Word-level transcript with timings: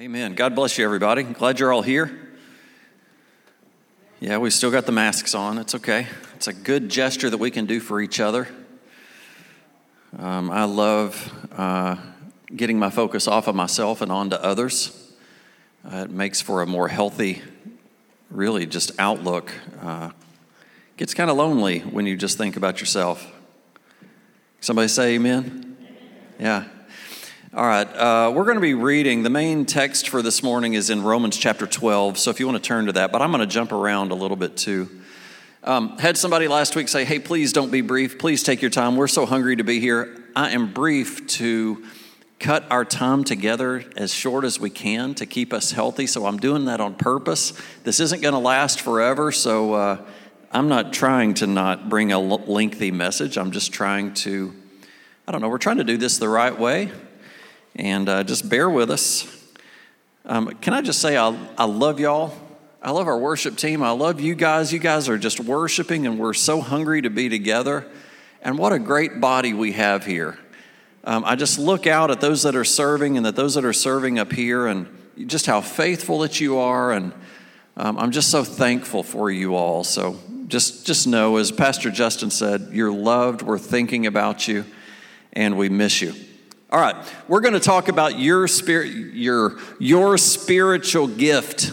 Amen. 0.00 0.34
God 0.34 0.56
bless 0.56 0.76
you, 0.76 0.84
everybody. 0.84 1.22
Glad 1.22 1.60
you're 1.60 1.72
all 1.72 1.80
here. 1.80 2.10
Yeah, 4.18 4.38
we 4.38 4.50
still 4.50 4.72
got 4.72 4.86
the 4.86 4.92
masks 4.92 5.36
on. 5.36 5.56
It's 5.56 5.76
okay. 5.76 6.08
It's 6.34 6.48
a 6.48 6.52
good 6.52 6.88
gesture 6.88 7.30
that 7.30 7.38
we 7.38 7.52
can 7.52 7.64
do 7.66 7.78
for 7.78 8.00
each 8.00 8.18
other. 8.18 8.48
Um, 10.18 10.50
I 10.50 10.64
love 10.64 11.32
uh, 11.56 11.94
getting 12.56 12.76
my 12.76 12.90
focus 12.90 13.28
off 13.28 13.46
of 13.46 13.54
myself 13.54 14.00
and 14.00 14.10
onto 14.10 14.34
others. 14.34 15.12
Uh, 15.84 15.98
it 15.98 16.10
makes 16.10 16.40
for 16.40 16.60
a 16.60 16.66
more 16.66 16.88
healthy, 16.88 17.42
really, 18.30 18.66
just 18.66 18.90
outlook. 18.98 19.52
Uh, 19.80 20.10
gets 20.96 21.14
kind 21.14 21.30
of 21.30 21.36
lonely 21.36 21.78
when 21.78 22.04
you 22.04 22.16
just 22.16 22.36
think 22.36 22.56
about 22.56 22.80
yourself. 22.80 23.32
Somebody 24.60 24.88
say 24.88 25.14
amen? 25.14 25.76
Yeah. 26.40 26.64
All 27.56 27.64
right, 27.64 27.86
uh, 27.86 28.32
we're 28.34 28.46
going 28.46 28.56
to 28.56 28.60
be 28.60 28.74
reading. 28.74 29.22
The 29.22 29.30
main 29.30 29.64
text 29.64 30.08
for 30.08 30.22
this 30.22 30.42
morning 30.42 30.74
is 30.74 30.90
in 30.90 31.04
Romans 31.04 31.36
chapter 31.36 31.68
12. 31.68 32.18
So 32.18 32.30
if 32.32 32.40
you 32.40 32.48
want 32.48 32.60
to 32.60 32.66
turn 32.66 32.86
to 32.86 32.92
that, 32.94 33.12
but 33.12 33.22
I'm 33.22 33.30
going 33.30 33.42
to 33.42 33.46
jump 33.46 33.70
around 33.70 34.10
a 34.10 34.16
little 34.16 34.36
bit 34.36 34.56
too. 34.56 34.90
Um, 35.62 35.96
had 35.98 36.16
somebody 36.16 36.48
last 36.48 36.74
week 36.74 36.88
say, 36.88 37.04
Hey, 37.04 37.20
please 37.20 37.52
don't 37.52 37.70
be 37.70 37.80
brief. 37.80 38.18
Please 38.18 38.42
take 38.42 38.60
your 38.60 38.72
time. 38.72 38.96
We're 38.96 39.06
so 39.06 39.24
hungry 39.24 39.54
to 39.54 39.62
be 39.62 39.78
here. 39.78 40.20
I 40.34 40.50
am 40.50 40.72
brief 40.72 41.28
to 41.28 41.84
cut 42.40 42.64
our 42.72 42.84
time 42.84 43.22
together 43.22 43.84
as 43.96 44.12
short 44.12 44.44
as 44.44 44.58
we 44.58 44.68
can 44.68 45.14
to 45.14 45.24
keep 45.24 45.52
us 45.52 45.70
healthy. 45.70 46.08
So 46.08 46.26
I'm 46.26 46.38
doing 46.38 46.64
that 46.64 46.80
on 46.80 46.96
purpose. 46.96 47.52
This 47.84 48.00
isn't 48.00 48.20
going 48.20 48.34
to 48.34 48.40
last 48.40 48.80
forever. 48.80 49.30
So 49.30 49.74
uh, 49.74 50.04
I'm 50.50 50.66
not 50.66 50.92
trying 50.92 51.34
to 51.34 51.46
not 51.46 51.88
bring 51.88 52.10
a 52.10 52.18
lengthy 52.18 52.90
message. 52.90 53.38
I'm 53.38 53.52
just 53.52 53.72
trying 53.72 54.12
to, 54.14 54.52
I 55.28 55.30
don't 55.30 55.40
know, 55.40 55.48
we're 55.48 55.58
trying 55.58 55.78
to 55.78 55.84
do 55.84 55.96
this 55.96 56.18
the 56.18 56.28
right 56.28 56.58
way 56.58 56.90
and 57.76 58.08
uh, 58.08 58.24
just 58.24 58.48
bear 58.48 58.70
with 58.70 58.90
us. 58.90 59.26
Um, 60.24 60.48
can 60.60 60.72
I 60.72 60.80
just 60.80 61.00
say, 61.00 61.16
I, 61.16 61.36
I 61.58 61.64
love 61.64 62.00
y'all. 62.00 62.34
I 62.82 62.90
love 62.90 63.08
our 63.08 63.18
worship 63.18 63.56
team. 63.56 63.82
I 63.82 63.90
love 63.90 64.20
you 64.20 64.34
guys. 64.34 64.72
You 64.72 64.78
guys 64.78 65.08
are 65.08 65.18
just 65.18 65.40
worshiping, 65.40 66.06
and 66.06 66.18
we're 66.18 66.34
so 66.34 66.60
hungry 66.60 67.02
to 67.02 67.10
be 67.10 67.28
together. 67.28 67.86
And 68.42 68.58
what 68.58 68.72
a 68.72 68.78
great 68.78 69.20
body 69.20 69.54
we 69.54 69.72
have 69.72 70.04
here. 70.04 70.38
Um, 71.04 71.24
I 71.24 71.34
just 71.34 71.58
look 71.58 71.86
out 71.86 72.10
at 72.10 72.20
those 72.20 72.42
that 72.42 72.54
are 72.54 72.64
serving 72.64 73.16
and 73.16 73.24
that 73.26 73.36
those 73.36 73.54
that 73.54 73.64
are 73.64 73.72
serving 73.72 74.18
up 74.18 74.32
here, 74.32 74.66
and 74.66 74.86
just 75.26 75.46
how 75.46 75.60
faithful 75.60 76.20
that 76.20 76.40
you 76.40 76.58
are. 76.58 76.92
And 76.92 77.12
um, 77.76 77.98
I'm 77.98 78.10
just 78.10 78.30
so 78.30 78.44
thankful 78.44 79.02
for 79.02 79.30
you 79.30 79.54
all. 79.54 79.84
So 79.84 80.18
just, 80.46 80.86
just 80.86 81.06
know, 81.06 81.36
as 81.36 81.50
Pastor 81.50 81.90
Justin 81.90 82.30
said, 82.30 82.68
you're 82.72 82.92
loved. 82.92 83.42
We're 83.42 83.58
thinking 83.58 84.06
about 84.06 84.46
you, 84.46 84.64
and 85.32 85.56
we 85.56 85.68
miss 85.68 86.02
you. 86.02 86.14
All 86.74 86.80
right, 86.80 86.96
we're 87.28 87.40
going 87.40 87.54
to 87.54 87.60
talk 87.60 87.86
about 87.86 88.18
your 88.18 88.48
spirit, 88.48 88.88
your 88.88 89.60
your 89.78 90.18
spiritual 90.18 91.06
gift. 91.06 91.70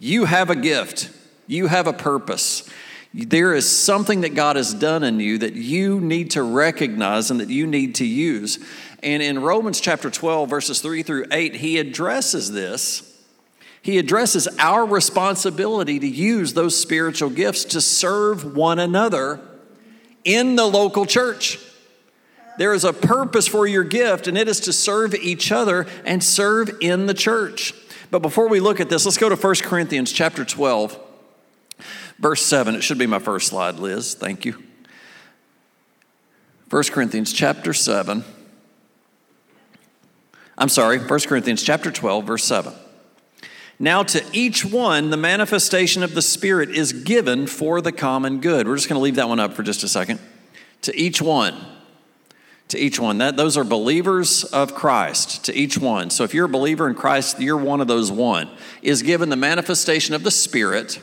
You 0.00 0.24
have 0.24 0.50
a 0.50 0.56
gift. 0.56 1.10
You 1.46 1.68
have 1.68 1.86
a 1.86 1.92
purpose. 1.92 2.68
There 3.14 3.54
is 3.54 3.70
something 3.70 4.22
that 4.22 4.34
God 4.34 4.56
has 4.56 4.74
done 4.74 5.04
in 5.04 5.20
you 5.20 5.38
that 5.38 5.54
you 5.54 6.00
need 6.00 6.32
to 6.32 6.42
recognize 6.42 7.30
and 7.30 7.38
that 7.38 7.50
you 7.50 7.68
need 7.68 7.94
to 7.96 8.04
use. 8.04 8.58
And 9.00 9.22
in 9.22 9.42
Romans 9.42 9.80
chapter 9.80 10.10
12, 10.10 10.50
verses 10.50 10.80
3 10.80 11.04
through 11.04 11.26
8, 11.30 11.54
he 11.54 11.78
addresses 11.78 12.50
this. 12.50 13.22
He 13.80 13.96
addresses 13.96 14.48
our 14.58 14.84
responsibility 14.84 16.00
to 16.00 16.08
use 16.08 16.52
those 16.52 16.76
spiritual 16.76 17.30
gifts 17.30 17.64
to 17.66 17.80
serve 17.80 18.56
one 18.56 18.80
another 18.80 19.40
in 20.24 20.56
the 20.56 20.66
local 20.66 21.06
church. 21.06 21.60
There 22.58 22.72
is 22.72 22.84
a 22.84 22.92
purpose 22.92 23.46
for 23.46 23.66
your 23.66 23.84
gift, 23.84 24.26
and 24.26 24.38
it 24.38 24.48
is 24.48 24.60
to 24.60 24.72
serve 24.72 25.14
each 25.14 25.52
other 25.52 25.86
and 26.04 26.22
serve 26.22 26.70
in 26.80 27.06
the 27.06 27.14
church. 27.14 27.74
But 28.10 28.20
before 28.20 28.48
we 28.48 28.60
look 28.60 28.80
at 28.80 28.88
this, 28.88 29.04
let's 29.04 29.18
go 29.18 29.28
to 29.28 29.36
1 29.36 29.54
Corinthians 29.56 30.12
chapter 30.12 30.44
12, 30.44 30.98
verse 32.18 32.44
7. 32.44 32.74
It 32.74 32.82
should 32.82 32.98
be 32.98 33.06
my 33.06 33.18
first 33.18 33.48
slide, 33.48 33.78
Liz. 33.78 34.14
Thank 34.14 34.44
you. 34.44 34.62
1 36.70 36.82
Corinthians 36.84 37.32
chapter 37.32 37.72
7. 37.72 38.24
I'm 40.58 40.68
sorry, 40.68 40.98
1 40.98 41.20
Corinthians 41.20 41.62
chapter 41.62 41.90
12, 41.90 42.24
verse 42.24 42.44
7. 42.44 42.72
Now, 43.78 44.02
to 44.04 44.24
each 44.32 44.64
one, 44.64 45.10
the 45.10 45.18
manifestation 45.18 46.02
of 46.02 46.14
the 46.14 46.22
Spirit 46.22 46.70
is 46.70 46.94
given 46.94 47.46
for 47.46 47.82
the 47.82 47.92
common 47.92 48.40
good. 48.40 48.66
We're 48.66 48.76
just 48.76 48.88
going 48.88 48.98
to 48.98 49.02
leave 49.02 49.16
that 49.16 49.28
one 49.28 49.38
up 49.38 49.52
for 49.52 49.62
just 49.62 49.82
a 49.82 49.88
second. 49.88 50.18
To 50.82 50.98
each 50.98 51.20
one 51.20 51.54
to 52.68 52.78
each 52.78 52.98
one. 52.98 53.18
That, 53.18 53.36
those 53.36 53.56
are 53.56 53.64
believers 53.64 54.44
of 54.44 54.74
Christ 54.74 55.44
to 55.44 55.54
each 55.54 55.78
one. 55.78 56.10
So 56.10 56.24
if 56.24 56.34
you're 56.34 56.46
a 56.46 56.48
believer 56.48 56.88
in 56.88 56.94
Christ, 56.94 57.40
you're 57.40 57.56
one 57.56 57.80
of 57.80 57.86
those 57.86 58.10
one. 58.10 58.50
Is 58.82 59.02
given 59.02 59.28
the 59.28 59.36
manifestation 59.36 60.14
of 60.14 60.22
the 60.22 60.30
Spirit, 60.30 61.00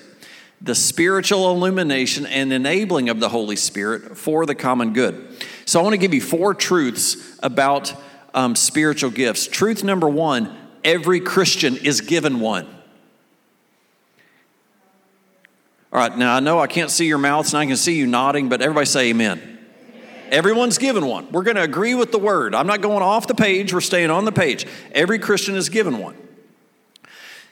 the 0.61 0.75
spiritual 0.75 1.49
illumination 1.51 2.25
and 2.25 2.51
enabling 2.51 3.09
of 3.09 3.19
the 3.19 3.29
Holy 3.29 3.55
Spirit 3.55 4.17
for 4.17 4.45
the 4.45 4.55
common 4.55 4.93
good. 4.93 5.37
So 5.65 5.79
I 5.79 5.83
want 5.83 5.93
to 5.93 5.97
give 5.97 6.13
you 6.13 6.21
four 6.21 6.53
truths 6.53 7.39
about 7.41 7.93
um, 8.33 8.55
spiritual 8.55 9.11
gifts. 9.11 9.47
Truth 9.47 9.83
number 9.83 10.09
one 10.09 10.57
every 10.83 11.21
Christian 11.21 11.77
is 11.77 12.01
given 12.01 12.41
one. 12.41 12.67
All 15.93 15.99
right, 15.99 16.17
now 16.17 16.35
I 16.35 16.39
know 16.39 16.59
I 16.59 16.67
can't 16.67 16.89
see 16.89 17.05
your 17.05 17.19
mouths 17.19 17.53
and 17.53 17.59
I 17.59 17.65
can 17.67 17.77
see 17.77 17.95
you 17.95 18.07
nodding, 18.07 18.49
but 18.49 18.61
everybody 18.61 18.87
say 18.87 19.09
amen. 19.11 19.52
Everyone's 20.33 20.79
given 20.79 21.05
one. 21.05 21.31
We're 21.31 21.43
going 21.43 21.57
to 21.57 21.61
agree 21.61 21.93
with 21.93 22.11
the 22.11 22.17
word. 22.17 22.55
I'm 22.55 22.65
not 22.65 22.81
going 22.81 23.03
off 23.03 23.27
the 23.27 23.35
page, 23.35 23.71
we're 23.71 23.81
staying 23.81 24.09
on 24.09 24.25
the 24.25 24.31
page. 24.31 24.65
Every 24.91 25.19
Christian 25.19 25.55
is 25.55 25.69
given 25.69 25.99
one. 25.99 26.17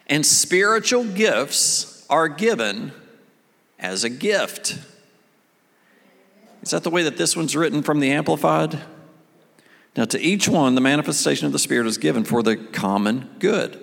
And 0.08 0.26
spiritual 0.26 1.04
gifts 1.04 2.04
are 2.10 2.28
given 2.28 2.92
as 3.78 4.04
a 4.04 4.10
gift. 4.10 4.80
Is 6.64 6.72
that 6.72 6.82
the 6.82 6.90
way 6.90 7.04
that 7.04 7.18
this 7.18 7.38
one's 7.38 7.56
written 7.56 7.84
from 7.84 8.00
the 8.00 8.10
Amplified? 8.10 8.80
Now, 9.96 10.06
to 10.06 10.20
each 10.20 10.50
one, 10.50 10.74
the 10.74 10.82
manifestation 10.82 11.46
of 11.46 11.52
the 11.52 11.60
Spirit 11.60 11.86
is 11.86 12.00
given 12.00 12.24
for 12.24 12.42
the 12.42 12.56
common 12.56 13.30
good. 13.38 13.80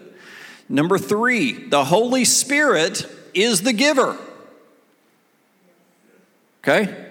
Number 0.68 0.98
three, 0.98 1.52
the 1.52 1.84
Holy 1.84 2.24
Spirit 2.24 3.06
is 3.32 3.62
the 3.62 3.72
giver. 3.72 4.18
Okay? 6.64 7.07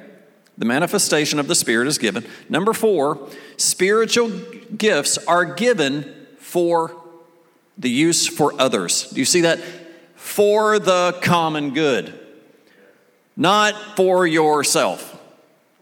The 0.57 0.65
manifestation 0.65 1.39
of 1.39 1.47
the 1.47 1.55
Spirit 1.55 1.87
is 1.87 1.97
given. 1.97 2.25
Number 2.49 2.73
four, 2.73 3.29
spiritual 3.57 4.29
gifts 4.75 5.17
are 5.19 5.45
given 5.45 6.27
for 6.39 6.95
the 7.77 7.89
use 7.89 8.27
for 8.27 8.59
others. 8.59 9.09
Do 9.11 9.19
you 9.19 9.25
see 9.25 9.41
that? 9.41 9.59
For 10.15 10.79
the 10.79 11.17
common 11.21 11.73
good. 11.73 12.17
Not 13.35 13.95
for 13.95 14.25
yourself, 14.25 15.21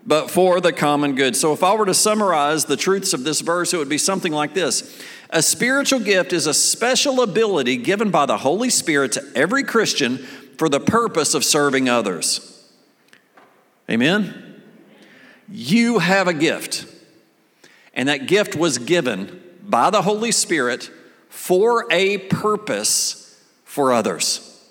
but 0.06 0.30
for 0.30 0.60
the 0.60 0.74
common 0.74 1.16
good. 1.16 1.38
So, 1.38 1.54
if 1.54 1.64
I 1.64 1.74
were 1.74 1.86
to 1.86 1.94
summarize 1.94 2.66
the 2.66 2.76
truths 2.76 3.14
of 3.14 3.24
this 3.24 3.40
verse, 3.40 3.74
it 3.74 3.78
would 3.78 3.88
be 3.88 3.98
something 3.98 4.34
like 4.34 4.54
this 4.54 5.02
A 5.30 5.42
spiritual 5.42 6.02
gift 6.02 6.34
is 6.34 6.48
a 6.48 6.54
special 6.54 7.22
ability 7.22 7.78
given 7.78 8.12
by 8.12 8.26
the 8.26 8.40
Holy 8.40 8.70
Spirit 8.70 9.14
to 9.14 9.24
every 9.36 9.64
Christian 9.64 10.18
for 10.58 10.68
the 10.68 10.82
purpose 10.82 11.34
of 11.34 11.46
serving 11.46 11.88
others. 11.88 12.52
Amen? 13.90 14.45
You 15.50 16.00
have 16.00 16.28
a 16.28 16.34
gift, 16.34 16.86
and 17.94 18.10
that 18.10 18.28
gift 18.28 18.56
was 18.56 18.78
given 18.78 19.42
by 19.64 19.90
the 19.90 20.02
Holy 20.02 20.32
Spirit 20.32 20.90
for 21.30 21.86
a 21.92 22.18
purpose 22.18 23.44
for 23.64 23.94
others. 23.94 24.64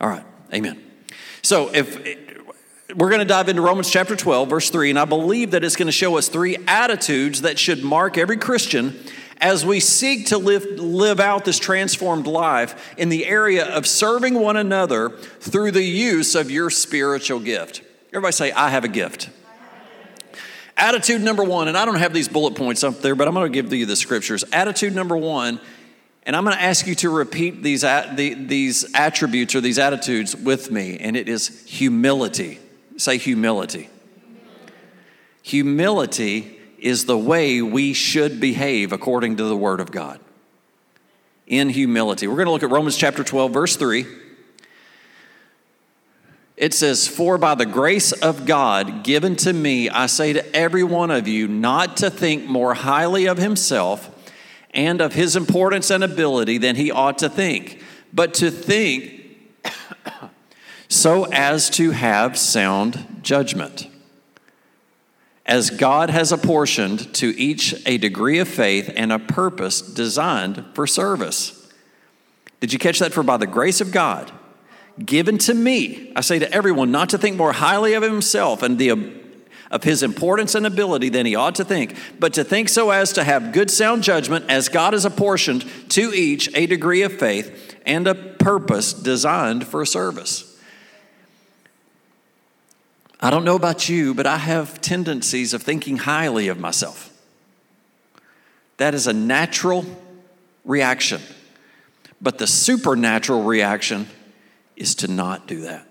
All 0.00 0.08
right, 0.08 0.24
amen. 0.52 0.82
So, 1.42 1.70
if 1.72 1.96
we're 2.96 3.10
going 3.10 3.20
to 3.20 3.24
dive 3.24 3.48
into 3.48 3.62
Romans 3.62 3.90
chapter 3.90 4.16
12, 4.16 4.48
verse 4.48 4.70
3, 4.70 4.90
and 4.90 4.98
I 4.98 5.04
believe 5.04 5.52
that 5.52 5.64
it's 5.64 5.76
going 5.76 5.86
to 5.86 5.92
show 5.92 6.16
us 6.16 6.28
three 6.28 6.56
attitudes 6.66 7.42
that 7.42 7.58
should 7.58 7.84
mark 7.84 8.18
every 8.18 8.36
Christian 8.36 8.98
as 9.38 9.66
we 9.66 9.80
seek 9.80 10.26
to 10.28 10.38
live, 10.38 10.64
live 10.78 11.20
out 11.20 11.44
this 11.44 11.58
transformed 11.58 12.26
life 12.26 12.94
in 12.96 13.08
the 13.08 13.26
area 13.26 13.66
of 13.66 13.86
serving 13.86 14.34
one 14.34 14.56
another 14.56 15.10
through 15.10 15.70
the 15.70 15.82
use 15.82 16.34
of 16.34 16.50
your 16.50 16.70
spiritual 16.70 17.40
gift. 17.40 17.82
Everybody 18.10 18.32
say, 18.32 18.52
I 18.52 18.70
have 18.70 18.84
a 18.84 18.88
gift. 18.88 19.28
Attitude 20.76 21.22
number 21.22 21.44
one, 21.44 21.68
and 21.68 21.76
I 21.76 21.84
don't 21.84 21.96
have 21.96 22.12
these 22.12 22.28
bullet 22.28 22.56
points 22.56 22.82
up 22.82 23.00
there, 23.00 23.14
but 23.14 23.28
I'm 23.28 23.34
going 23.34 23.50
to 23.50 23.62
give 23.62 23.72
you 23.72 23.86
the 23.86 23.96
scriptures. 23.96 24.44
Attitude 24.52 24.94
number 24.94 25.16
one, 25.16 25.60
and 26.24 26.34
I'm 26.34 26.44
going 26.44 26.56
to 26.56 26.62
ask 26.62 26.86
you 26.86 26.94
to 26.96 27.10
repeat 27.10 27.62
these, 27.62 27.82
these 28.16 28.92
attributes 28.94 29.54
or 29.54 29.60
these 29.60 29.78
attitudes 29.78 30.34
with 30.34 30.70
me, 30.70 30.98
and 30.98 31.16
it 31.16 31.28
is 31.28 31.64
humility. 31.66 32.58
Say 32.96 33.18
humility. 33.18 33.88
Humility 35.42 36.58
is 36.78 37.04
the 37.04 37.18
way 37.18 37.62
we 37.62 37.92
should 37.92 38.40
behave 38.40 38.92
according 38.92 39.36
to 39.36 39.44
the 39.44 39.56
Word 39.56 39.80
of 39.80 39.92
God. 39.92 40.18
In 41.46 41.68
humility. 41.68 42.26
We're 42.26 42.36
going 42.36 42.46
to 42.46 42.52
look 42.52 42.62
at 42.62 42.70
Romans 42.70 42.96
chapter 42.96 43.22
12, 43.22 43.52
verse 43.52 43.76
3. 43.76 44.06
It 46.56 46.72
says, 46.72 47.08
For 47.08 47.36
by 47.36 47.54
the 47.54 47.66
grace 47.66 48.12
of 48.12 48.46
God 48.46 49.02
given 49.02 49.36
to 49.36 49.52
me, 49.52 49.88
I 49.88 50.06
say 50.06 50.32
to 50.32 50.56
every 50.56 50.84
one 50.84 51.10
of 51.10 51.26
you 51.26 51.48
not 51.48 51.96
to 51.98 52.10
think 52.10 52.46
more 52.46 52.74
highly 52.74 53.26
of 53.26 53.38
himself 53.38 54.10
and 54.70 55.00
of 55.00 55.14
his 55.14 55.36
importance 55.36 55.90
and 55.90 56.04
ability 56.04 56.58
than 56.58 56.76
he 56.76 56.90
ought 56.90 57.18
to 57.18 57.28
think, 57.28 57.82
but 58.12 58.34
to 58.34 58.50
think 58.50 59.22
so 60.88 61.24
as 61.24 61.70
to 61.70 61.90
have 61.90 62.38
sound 62.38 63.20
judgment. 63.22 63.88
As 65.46 65.70
God 65.70 66.08
has 66.08 66.32
apportioned 66.32 67.14
to 67.16 67.38
each 67.38 67.74
a 67.84 67.98
degree 67.98 68.38
of 68.38 68.48
faith 68.48 68.90
and 68.96 69.12
a 69.12 69.18
purpose 69.18 69.82
designed 69.82 70.64
for 70.72 70.86
service. 70.86 71.72
Did 72.60 72.72
you 72.72 72.78
catch 72.78 73.00
that? 73.00 73.12
For 73.12 73.22
by 73.22 73.36
the 73.36 73.46
grace 73.46 73.80
of 73.80 73.92
God, 73.92 74.32
given 75.02 75.38
to 75.38 75.54
me, 75.54 76.12
I 76.14 76.20
say 76.20 76.38
to 76.38 76.52
everyone 76.52 76.90
not 76.90 77.10
to 77.10 77.18
think 77.18 77.36
more 77.36 77.52
highly 77.52 77.94
of 77.94 78.02
himself 78.02 78.62
and 78.62 78.78
the 78.78 78.90
of 79.70 79.82
his 79.82 80.04
importance 80.04 80.54
and 80.54 80.66
ability 80.66 81.08
than 81.08 81.26
he 81.26 81.34
ought 81.34 81.56
to 81.56 81.64
think, 81.64 81.96
but 82.20 82.34
to 82.34 82.44
think 82.44 82.68
so 82.68 82.90
as 82.90 83.12
to 83.12 83.24
have 83.24 83.52
good 83.52 83.68
sound 83.68 84.04
judgment, 84.04 84.44
as 84.48 84.68
God 84.68 84.92
has 84.92 85.04
apportioned 85.04 85.64
to 85.90 86.12
each 86.14 86.48
a 86.54 86.66
degree 86.66 87.02
of 87.02 87.12
faith 87.12 87.74
and 87.84 88.06
a 88.06 88.14
purpose 88.14 88.92
designed 88.92 89.66
for 89.66 89.84
service. 89.84 90.56
I 93.20 93.30
don't 93.30 93.44
know 93.44 93.56
about 93.56 93.88
you, 93.88 94.14
but 94.14 94.26
I 94.26 94.36
have 94.36 94.80
tendencies 94.80 95.54
of 95.54 95.62
thinking 95.62 95.96
highly 95.96 96.46
of 96.48 96.60
myself. 96.60 97.10
That 98.76 98.94
is 98.94 99.06
a 99.06 99.12
natural 99.12 99.84
reaction. 100.64 101.20
But 102.20 102.38
the 102.38 102.46
supernatural 102.46 103.42
reaction 103.42 104.08
is 104.76 104.94
to 104.96 105.08
not 105.08 105.46
do 105.46 105.62
that 105.62 105.86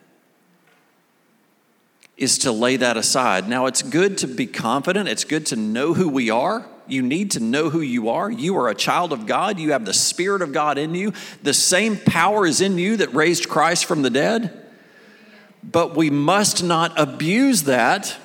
is 2.15 2.39
to 2.39 2.51
lay 2.51 2.77
that 2.77 2.97
aside. 2.97 3.49
Now, 3.49 3.65
it's 3.65 3.81
good 3.81 4.17
to 4.19 4.27
be 4.27 4.45
confident, 4.45 5.09
it's 5.09 5.23
good 5.23 5.45
to 5.47 5.55
know 5.55 5.93
who 5.93 6.09
we 6.09 6.29
are. 6.29 6.65
You 6.85 7.01
need 7.01 7.31
to 7.31 7.39
know 7.39 7.69
who 7.69 7.79
you 7.79 8.09
are. 8.09 8.29
You 8.29 8.57
are 8.57 8.67
a 8.67 8.75
child 8.75 9.13
of 9.13 9.25
God. 9.25 9.57
You 9.57 9.71
have 9.71 9.85
the 9.85 9.93
Spirit 9.93 10.41
of 10.41 10.51
God 10.51 10.77
in 10.77 10.95
you. 10.95 11.13
The 11.41 11.53
same 11.53 11.95
power 11.95 12.45
is 12.45 12.59
in 12.59 12.77
you 12.77 12.97
that 12.97 13.13
raised 13.13 13.47
Christ 13.47 13.85
from 13.85 14.01
the 14.01 14.09
dead. 14.09 14.61
But 15.63 15.95
we 15.95 16.09
must 16.09 16.61
not 16.61 16.99
abuse 16.99 17.63
that 17.63 18.17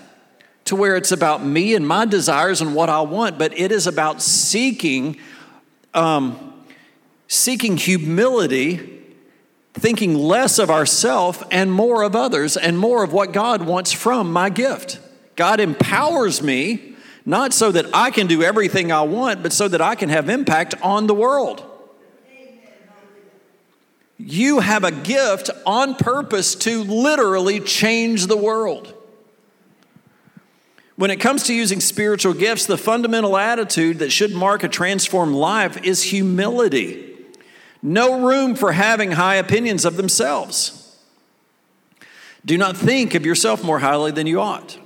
to 0.65 0.75
where 0.75 0.97
it's 0.97 1.13
about 1.13 1.45
me 1.45 1.75
and 1.75 1.87
my 1.87 2.05
desires 2.05 2.61
and 2.61 2.75
what 2.75 2.89
I 2.89 3.01
want, 3.03 3.39
but 3.39 3.57
it 3.57 3.71
is 3.71 3.87
about 3.87 4.21
seeking, 4.21 5.19
um, 5.95 6.53
seeking 7.29 7.77
humility 7.77 8.98
thinking 9.79 10.15
less 10.15 10.59
of 10.59 10.71
ourself 10.71 11.43
and 11.51 11.73
more 11.73 12.03
of 12.03 12.17
others 12.17 12.57
and 12.57 12.79
more 12.79 13.03
of 13.05 13.13
what 13.13 13.33
God 13.33 13.63
wants 13.63 13.93
from 13.93 14.33
my 14.33 14.51
gift. 14.51 15.01
God 15.37 15.61
empowers 15.61 16.43
me 16.43 16.95
not 17.25 17.53
so 17.53 17.71
that 17.71 17.87
I 17.93 18.11
can 18.11 18.27
do 18.27 18.43
everything 18.43 18.91
I 18.91 19.03
want, 19.03 19.43
but 19.43 19.53
so 19.53 19.69
that 19.69 19.81
I 19.81 19.95
can 19.95 20.09
have 20.09 20.29
impact 20.29 20.75
on 20.83 21.07
the 21.07 21.15
world. 21.15 21.65
You 24.19 24.59
have 24.61 24.83
a 24.83 24.91
gift 24.91 25.51
on 25.65 25.95
purpose 25.95 26.55
to 26.57 26.83
literally 26.83 27.61
change 27.61 28.27
the 28.27 28.37
world. 28.37 28.95
When 30.97 31.13
it 31.13 31.21
comes 31.21 31.45
to 31.45 31.55
using 31.55 31.81
spiritual 31.81 32.35
gifts, 32.35 32.67
the 32.67 32.77
fundamental 32.77 33.37
attitude 33.37 34.01
that 34.01 34.11
should 34.11 34.35
mark 34.35 34.65
a 34.65 34.69
transformed 34.69 35.35
life 35.35 35.85
is 35.85 36.03
humility. 36.03 37.08
No 37.83 38.27
room 38.27 38.55
for 38.55 38.73
having 38.73 39.13
high 39.13 39.37
opinions 39.37 39.85
of 39.85 39.97
themselves. 39.97 40.97
Do 42.45 42.57
not 42.57 42.77
think 42.77 43.15
of 43.15 43.27
yourself 43.27 43.63
more 43.63 43.79
highly 43.79 44.11
than 44.11 44.27
you 44.27 44.41
ought. 44.41 44.79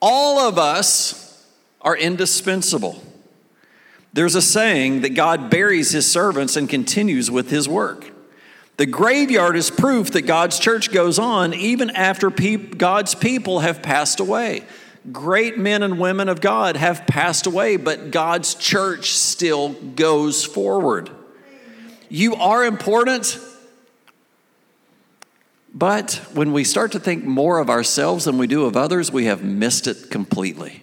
All 0.00 0.38
of 0.38 0.58
us 0.58 1.46
are 1.82 1.96
indispensable. 1.96 3.02
There's 4.12 4.34
a 4.34 4.42
saying 4.42 5.02
that 5.02 5.14
God 5.14 5.50
buries 5.50 5.92
his 5.92 6.10
servants 6.10 6.56
and 6.56 6.68
continues 6.68 7.30
with 7.30 7.50
his 7.50 7.68
work. 7.68 8.10
The 8.76 8.86
graveyard 8.86 9.56
is 9.56 9.70
proof 9.70 10.10
that 10.12 10.22
God's 10.22 10.58
church 10.58 10.90
goes 10.90 11.18
on 11.18 11.52
even 11.52 11.90
after 11.90 12.30
God's 12.30 13.14
people 13.14 13.60
have 13.60 13.82
passed 13.82 14.20
away. 14.20 14.64
Great 15.12 15.58
men 15.58 15.82
and 15.82 15.98
women 15.98 16.28
of 16.28 16.40
God 16.40 16.76
have 16.76 17.06
passed 17.06 17.46
away, 17.46 17.76
but 17.76 18.10
God's 18.10 18.54
church 18.54 19.12
still 19.12 19.70
goes 19.70 20.44
forward. 20.44 21.10
You 22.10 22.34
are 22.34 22.64
important. 22.64 23.38
But 25.72 26.14
when 26.34 26.52
we 26.52 26.64
start 26.64 26.92
to 26.92 26.98
think 26.98 27.24
more 27.24 27.58
of 27.60 27.70
ourselves 27.70 28.24
than 28.24 28.36
we 28.36 28.48
do 28.48 28.66
of 28.66 28.76
others, 28.76 29.12
we 29.12 29.26
have 29.26 29.44
missed 29.44 29.86
it 29.86 30.10
completely. 30.10 30.82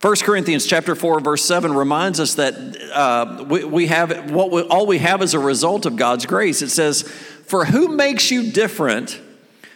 1 0.00 0.16
Corinthians 0.22 0.66
chapter 0.66 0.94
4 0.94 1.20
verse 1.20 1.44
7 1.44 1.74
reminds 1.74 2.18
us 2.18 2.34
that 2.34 2.54
uh, 2.92 3.44
we, 3.48 3.64
we, 3.64 3.86
have 3.86 4.30
what 4.30 4.50
we, 4.50 4.62
all 4.62 4.86
we 4.86 4.98
have 4.98 5.22
is 5.22 5.34
a 5.34 5.38
result 5.38 5.86
of 5.86 5.94
God's 5.94 6.26
grace. 6.26 6.62
It 6.62 6.70
says, 6.70 7.02
"For 7.02 7.66
who 7.66 7.94
makes 7.94 8.30
you 8.30 8.50
different 8.50 9.20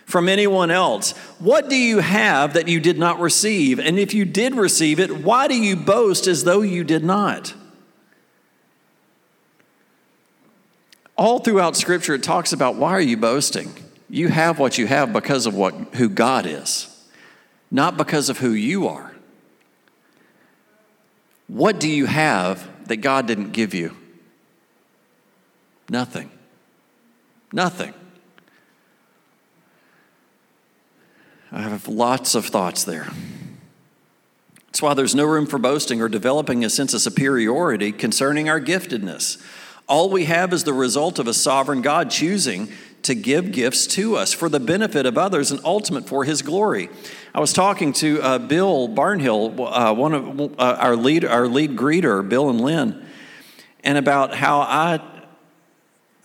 from 0.06 0.28
anyone 0.28 0.70
else? 0.70 1.12
What 1.38 1.68
do 1.68 1.76
you 1.76 1.98
have 1.98 2.54
that 2.54 2.68
you 2.68 2.80
did 2.80 2.98
not 2.98 3.20
receive? 3.20 3.78
And 3.78 3.98
if 3.98 4.14
you 4.14 4.24
did 4.24 4.54
receive 4.54 4.98
it, 4.98 5.18
why 5.18 5.46
do 5.46 5.54
you 5.54 5.76
boast 5.76 6.26
as 6.26 6.42
though 6.44 6.62
you 6.62 6.84
did 6.84 7.04
not?" 7.04 7.54
All 11.16 11.38
throughout 11.38 11.76
Scripture, 11.76 12.14
it 12.14 12.22
talks 12.22 12.52
about 12.52 12.76
why 12.76 12.90
are 12.92 13.00
you 13.00 13.16
boasting? 13.16 13.72
You 14.10 14.28
have 14.28 14.58
what 14.58 14.78
you 14.78 14.86
have 14.86 15.12
because 15.12 15.46
of 15.46 15.54
what, 15.54 15.74
who 15.94 16.08
God 16.08 16.46
is, 16.46 16.88
not 17.70 17.96
because 17.96 18.28
of 18.28 18.38
who 18.38 18.50
you 18.50 18.88
are. 18.88 19.14
What 21.46 21.78
do 21.78 21.88
you 21.88 22.06
have 22.06 22.68
that 22.88 22.96
God 22.96 23.26
didn't 23.26 23.52
give 23.52 23.74
you? 23.74 23.96
Nothing. 25.88 26.30
Nothing. 27.52 27.94
I 31.52 31.62
have 31.62 31.86
lots 31.86 32.34
of 32.34 32.46
thoughts 32.46 32.82
there. 32.82 33.08
That's 34.66 34.82
why 34.82 34.94
there's 34.94 35.14
no 35.14 35.24
room 35.24 35.46
for 35.46 35.58
boasting 35.58 36.02
or 36.02 36.08
developing 36.08 36.64
a 36.64 36.70
sense 36.70 36.94
of 36.94 37.00
superiority 37.00 37.92
concerning 37.92 38.48
our 38.48 38.60
giftedness. 38.60 39.40
All 39.86 40.08
we 40.08 40.24
have 40.24 40.52
is 40.52 40.64
the 40.64 40.72
result 40.72 41.18
of 41.18 41.28
a 41.28 41.34
sovereign 41.34 41.82
God 41.82 42.10
choosing 42.10 42.70
to 43.02 43.14
give 43.14 43.52
gifts 43.52 43.86
to 43.86 44.16
us 44.16 44.32
for 44.32 44.48
the 44.48 44.58
benefit 44.58 45.04
of 45.04 45.18
others 45.18 45.50
and 45.50 45.60
ultimate 45.62 46.08
for 46.08 46.24
his 46.24 46.40
glory. 46.40 46.88
I 47.34 47.40
was 47.40 47.52
talking 47.52 47.92
to 47.94 48.22
uh, 48.22 48.38
Bill 48.38 48.88
Barnhill, 48.88 49.58
uh, 49.58 49.94
one 49.94 50.14
of 50.14 50.40
uh, 50.40 50.76
our 50.80 50.96
lead, 50.96 51.26
our 51.26 51.46
lead 51.46 51.76
greeter, 51.76 52.26
Bill 52.26 52.48
and 52.48 52.62
Lynn, 52.62 53.06
and 53.82 53.98
about 53.98 54.34
how 54.34 54.60
I, 54.60 55.00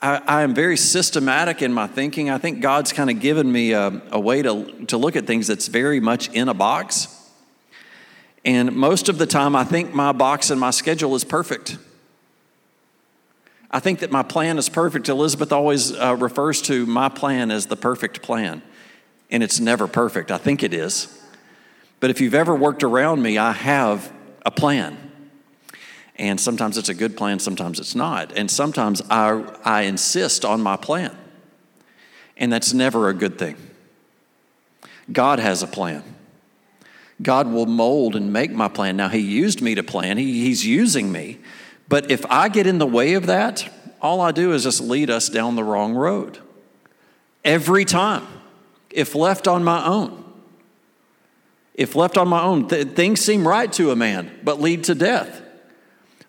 I, 0.01 0.21
I 0.25 0.41
am 0.43 0.53
very 0.55 0.77
systematic 0.77 1.61
in 1.61 1.73
my 1.73 1.87
thinking. 1.87 2.29
I 2.29 2.37
think 2.37 2.61
God's 2.61 2.93
kind 2.93 3.09
of 3.09 3.19
given 3.19 3.51
me 3.51 3.73
a, 3.73 4.01
a 4.11 4.19
way 4.19 4.41
to, 4.41 4.85
to 4.85 4.97
look 4.97 5.17
at 5.17 5.27
things 5.27 5.47
that's 5.47 5.67
very 5.67 5.99
much 5.99 6.29
in 6.29 6.47
a 6.47 6.53
box. 6.53 7.13
And 8.45 8.73
most 8.73 9.09
of 9.09 9.17
the 9.17 9.25
time, 9.25 9.53
I 9.53 9.65
think 9.65 9.93
my 9.93 10.13
box 10.13 10.49
and 10.49 10.61
my 10.61 10.71
schedule 10.71 11.13
is 11.15 11.25
perfect. 11.25 11.77
I 13.71 13.79
think 13.79 13.99
that 13.99 14.11
my 14.11 14.23
plan 14.23 14.57
is 14.57 14.67
perfect. 14.67 15.09
Elizabeth 15.09 15.51
always 15.51 15.93
uh, 15.93 16.15
refers 16.15 16.61
to 16.63 16.85
my 16.85 17.09
plan 17.09 17.51
as 17.51 17.67
the 17.67 17.75
perfect 17.75 18.21
plan, 18.21 18.61
and 19.29 19.43
it's 19.43 19.59
never 19.59 19.87
perfect. 19.87 20.31
I 20.31 20.37
think 20.37 20.63
it 20.63 20.73
is. 20.73 21.15
But 21.99 22.09
if 22.09 22.21
you've 22.21 22.33
ever 22.33 22.55
worked 22.55 22.83
around 22.83 23.21
me, 23.21 23.37
I 23.37 23.51
have 23.51 24.11
a 24.45 24.51
plan. 24.51 24.97
And 26.15 26.39
sometimes 26.39 26.77
it's 26.77 26.89
a 26.89 26.93
good 26.93 27.15
plan, 27.15 27.39
sometimes 27.39 27.79
it's 27.79 27.95
not. 27.95 28.37
And 28.37 28.51
sometimes 28.51 29.01
I, 29.09 29.41
I 29.63 29.83
insist 29.83 30.43
on 30.43 30.61
my 30.61 30.75
plan. 30.75 31.15
And 32.35 32.51
that's 32.51 32.73
never 32.73 33.09
a 33.09 33.13
good 33.13 33.37
thing. 33.37 33.55
God 35.11 35.39
has 35.39 35.63
a 35.63 35.67
plan. 35.67 36.03
God 37.21 37.47
will 37.47 37.65
mold 37.65 38.15
and 38.15 38.31
make 38.31 38.51
my 38.51 38.67
plan. 38.67 38.97
Now, 38.97 39.09
He 39.09 39.19
used 39.19 39.61
me 39.61 39.75
to 39.75 39.83
plan, 39.83 40.17
he, 40.17 40.45
He's 40.45 40.65
using 40.65 41.11
me. 41.11 41.39
But 41.89 42.11
if 42.11 42.25
I 42.29 42.47
get 42.49 42.67
in 42.67 42.77
the 42.77 42.87
way 42.87 43.15
of 43.15 43.25
that, 43.25 43.67
all 43.99 44.21
I 44.21 44.31
do 44.31 44.53
is 44.53 44.63
just 44.63 44.79
lead 44.79 45.09
us 45.09 45.27
down 45.27 45.55
the 45.55 45.63
wrong 45.63 45.95
road. 45.95 46.37
Every 47.43 47.83
time, 47.83 48.27
if 48.91 49.15
left 49.15 49.47
on 49.47 49.63
my 49.63 49.85
own. 49.85 50.23
If 51.73 51.95
left 51.95 52.17
on 52.17 52.27
my 52.27 52.41
own, 52.41 52.67
th- 52.67 52.89
things 52.89 53.21
seem 53.21 53.47
right 53.47 53.71
to 53.73 53.91
a 53.91 53.95
man, 53.95 54.31
but 54.43 54.61
lead 54.61 54.83
to 54.85 54.95
death. 54.95 55.41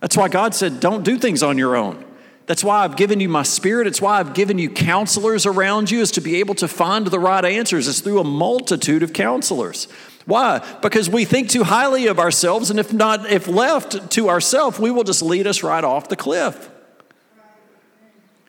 That's 0.00 0.16
why 0.16 0.28
God 0.28 0.54
said, 0.54 0.80
don't 0.80 1.04
do 1.04 1.18
things 1.18 1.42
on 1.42 1.58
your 1.58 1.76
own. 1.76 2.04
That's 2.46 2.64
why 2.64 2.84
I've 2.84 2.96
given 2.96 3.20
you 3.20 3.28
my 3.28 3.42
spirit. 3.42 3.86
It's 3.86 4.00
why 4.00 4.18
I've 4.18 4.34
given 4.34 4.58
you 4.58 4.70
counselors 4.70 5.46
around 5.46 5.90
you, 5.90 6.00
is 6.00 6.10
to 6.12 6.20
be 6.20 6.36
able 6.36 6.54
to 6.56 6.68
find 6.68 7.06
the 7.06 7.18
right 7.18 7.44
answers. 7.44 7.86
It's 7.86 8.00
through 8.00 8.20
a 8.20 8.24
multitude 8.24 9.02
of 9.02 9.12
counselors. 9.12 9.88
Why? 10.30 10.64
Because 10.80 11.10
we 11.10 11.24
think 11.24 11.48
too 11.48 11.64
highly 11.64 12.06
of 12.06 12.20
ourselves, 12.20 12.70
and 12.70 12.78
if 12.78 12.92
not, 12.92 13.28
if 13.28 13.48
left 13.48 14.12
to 14.12 14.28
ourselves, 14.28 14.78
we 14.78 14.92
will 14.92 15.02
just 15.02 15.22
lead 15.22 15.48
us 15.48 15.64
right 15.64 15.82
off 15.82 16.08
the 16.08 16.14
cliff. 16.14 16.70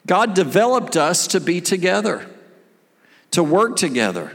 God 0.05 0.35
developed 0.35 0.95
us 0.95 1.25
to 1.27 1.39
be 1.39 1.59
together, 1.59 2.27
to 3.31 3.43
work 3.43 3.77
together. 3.77 4.33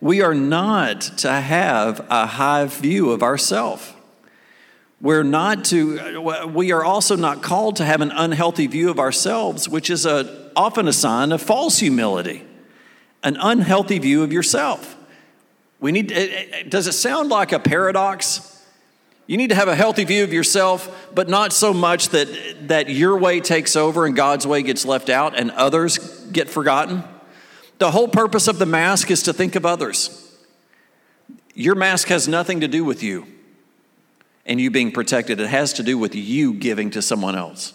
We 0.00 0.22
are 0.22 0.34
not 0.34 1.02
to 1.18 1.30
have 1.30 2.06
a 2.08 2.24
high 2.24 2.64
view 2.64 3.10
of 3.10 3.22
ourselves. 3.22 3.92
We're 5.02 5.24
not 5.24 5.66
to, 5.66 6.46
we 6.54 6.72
are 6.72 6.82
also 6.82 7.16
not 7.16 7.42
called 7.42 7.76
to 7.76 7.84
have 7.84 8.00
an 8.00 8.12
unhealthy 8.12 8.66
view 8.66 8.88
of 8.88 8.98
ourselves, 8.98 9.68
which 9.68 9.90
is 9.90 10.06
a, 10.06 10.50
often 10.56 10.88
a 10.88 10.92
sign 10.94 11.32
of 11.32 11.42
false 11.42 11.80
humility, 11.80 12.45
an 13.26 13.36
unhealthy 13.40 13.98
view 13.98 14.22
of 14.22 14.32
yourself. 14.32 14.96
We 15.80 15.90
need, 15.90 16.12
eh, 16.12 16.14
eh, 16.14 16.46
eh, 16.52 16.62
does 16.68 16.86
it 16.86 16.92
sound 16.92 17.28
like 17.28 17.50
a 17.50 17.58
paradox? 17.58 18.62
You 19.26 19.36
need 19.36 19.48
to 19.48 19.56
have 19.56 19.66
a 19.66 19.74
healthy 19.74 20.04
view 20.04 20.22
of 20.22 20.32
yourself, 20.32 21.10
but 21.12 21.28
not 21.28 21.52
so 21.52 21.74
much 21.74 22.10
that, 22.10 22.28
that 22.68 22.88
your 22.88 23.18
way 23.18 23.40
takes 23.40 23.74
over 23.74 24.06
and 24.06 24.14
God's 24.14 24.46
way 24.46 24.62
gets 24.62 24.84
left 24.84 25.10
out 25.10 25.36
and 25.36 25.50
others 25.50 25.98
get 26.30 26.48
forgotten. 26.48 27.02
The 27.78 27.90
whole 27.90 28.06
purpose 28.06 28.46
of 28.46 28.60
the 28.60 28.64
mask 28.64 29.10
is 29.10 29.24
to 29.24 29.32
think 29.32 29.56
of 29.56 29.66
others. 29.66 30.22
Your 31.52 31.74
mask 31.74 32.06
has 32.08 32.28
nothing 32.28 32.60
to 32.60 32.68
do 32.68 32.84
with 32.84 33.02
you 33.02 33.26
and 34.46 34.60
you 34.60 34.70
being 34.70 34.92
protected. 34.92 35.40
It 35.40 35.48
has 35.48 35.72
to 35.74 35.82
do 35.82 35.98
with 35.98 36.14
you 36.14 36.54
giving 36.54 36.92
to 36.92 37.02
someone 37.02 37.34
else. 37.34 37.74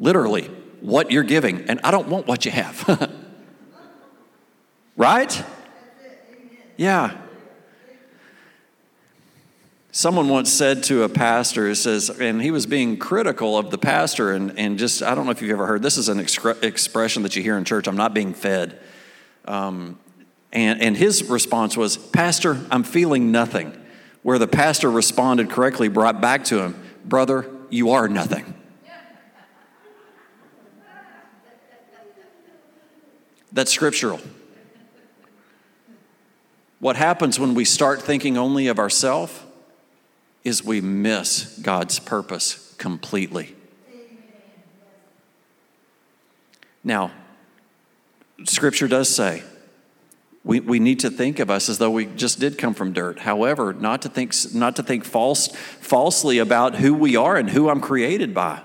Literally, 0.00 0.50
what 0.80 1.12
you're 1.12 1.22
giving. 1.22 1.70
And 1.70 1.78
I 1.84 1.92
don't 1.92 2.08
want 2.08 2.26
what 2.26 2.44
you 2.44 2.50
have. 2.50 3.14
right? 4.98 5.44
Yeah. 6.76 7.16
Someone 9.90 10.28
once 10.28 10.52
said 10.52 10.82
to 10.84 11.04
a 11.04 11.08
pastor, 11.08 11.74
says, 11.74 12.10
and 12.10 12.42
he 12.42 12.50
was 12.50 12.66
being 12.66 12.98
critical 12.98 13.56
of 13.56 13.70
the 13.70 13.78
pastor, 13.78 14.32
and, 14.32 14.58
and 14.58 14.78
just, 14.78 15.02
I 15.02 15.14
don't 15.14 15.24
know 15.24 15.30
if 15.30 15.40
you've 15.40 15.50
ever 15.50 15.66
heard, 15.66 15.82
this 15.82 15.96
is 15.96 16.08
an 16.08 16.18
excre- 16.18 16.62
expression 16.62 17.22
that 17.22 17.34
you 17.34 17.42
hear 17.42 17.56
in 17.56 17.64
church 17.64 17.88
I'm 17.88 17.96
not 17.96 18.12
being 18.12 18.34
fed. 18.34 18.78
Um, 19.46 19.98
and, 20.52 20.80
and 20.82 20.96
his 20.96 21.24
response 21.24 21.76
was, 21.76 21.96
Pastor, 21.96 22.60
I'm 22.70 22.84
feeling 22.84 23.32
nothing. 23.32 23.74
Where 24.22 24.38
the 24.38 24.48
pastor 24.48 24.90
responded 24.90 25.48
correctly, 25.48 25.88
brought 25.88 26.20
back 26.20 26.44
to 26.44 26.60
him, 26.60 26.74
Brother, 27.04 27.48
you 27.70 27.90
are 27.90 28.08
nothing. 28.08 28.54
That's 33.52 33.72
scriptural. 33.72 34.20
What 36.80 36.96
happens 36.96 37.40
when 37.40 37.54
we 37.54 37.64
start 37.64 38.02
thinking 38.02 38.36
only 38.36 38.68
of 38.68 38.78
ourselves 38.78 39.42
is 40.44 40.64
we 40.64 40.80
miss 40.80 41.58
God's 41.58 41.98
purpose 41.98 42.74
completely. 42.78 43.54
Now, 46.84 47.10
scripture 48.44 48.88
does 48.88 49.14
say 49.14 49.42
we, 50.44 50.60
we 50.60 50.78
need 50.78 51.00
to 51.00 51.10
think 51.10 51.40
of 51.40 51.50
us 51.50 51.68
as 51.68 51.78
though 51.78 51.90
we 51.90 52.06
just 52.06 52.38
did 52.38 52.56
come 52.56 52.72
from 52.72 52.92
dirt. 52.92 53.18
However, 53.18 53.72
not 53.72 54.02
to 54.02 54.08
think, 54.08 54.32
not 54.54 54.76
to 54.76 54.82
think 54.82 55.04
false, 55.04 55.48
falsely 55.48 56.38
about 56.38 56.76
who 56.76 56.94
we 56.94 57.16
are 57.16 57.36
and 57.36 57.50
who 57.50 57.68
I'm 57.68 57.80
created 57.80 58.32
by. 58.32 58.62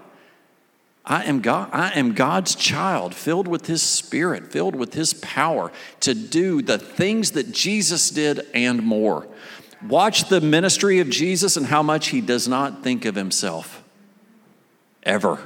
I 1.05 1.25
am, 1.25 1.41
God, 1.41 1.69
I 1.73 1.89
am 1.99 2.13
God's 2.13 2.55
child, 2.55 3.13
filled 3.13 3.47
with 3.47 3.67
His 3.67 3.81
Spirit, 3.81 4.51
filled 4.51 4.75
with 4.75 4.93
His 4.93 5.13
power 5.15 5.71
to 5.99 6.13
do 6.13 6.61
the 6.61 6.77
things 6.77 7.31
that 7.31 7.51
Jesus 7.51 8.09
did 8.09 8.47
and 8.53 8.81
more. 8.83 9.27
Watch 9.87 10.29
the 10.29 10.39
ministry 10.39 10.99
of 10.99 11.09
Jesus 11.09 11.57
and 11.57 11.65
how 11.65 11.83
much 11.83 12.07
He 12.07 12.21
does 12.21 12.47
not 12.47 12.83
think 12.83 13.03
of 13.03 13.15
Himself. 13.15 13.83
Ever. 15.03 15.39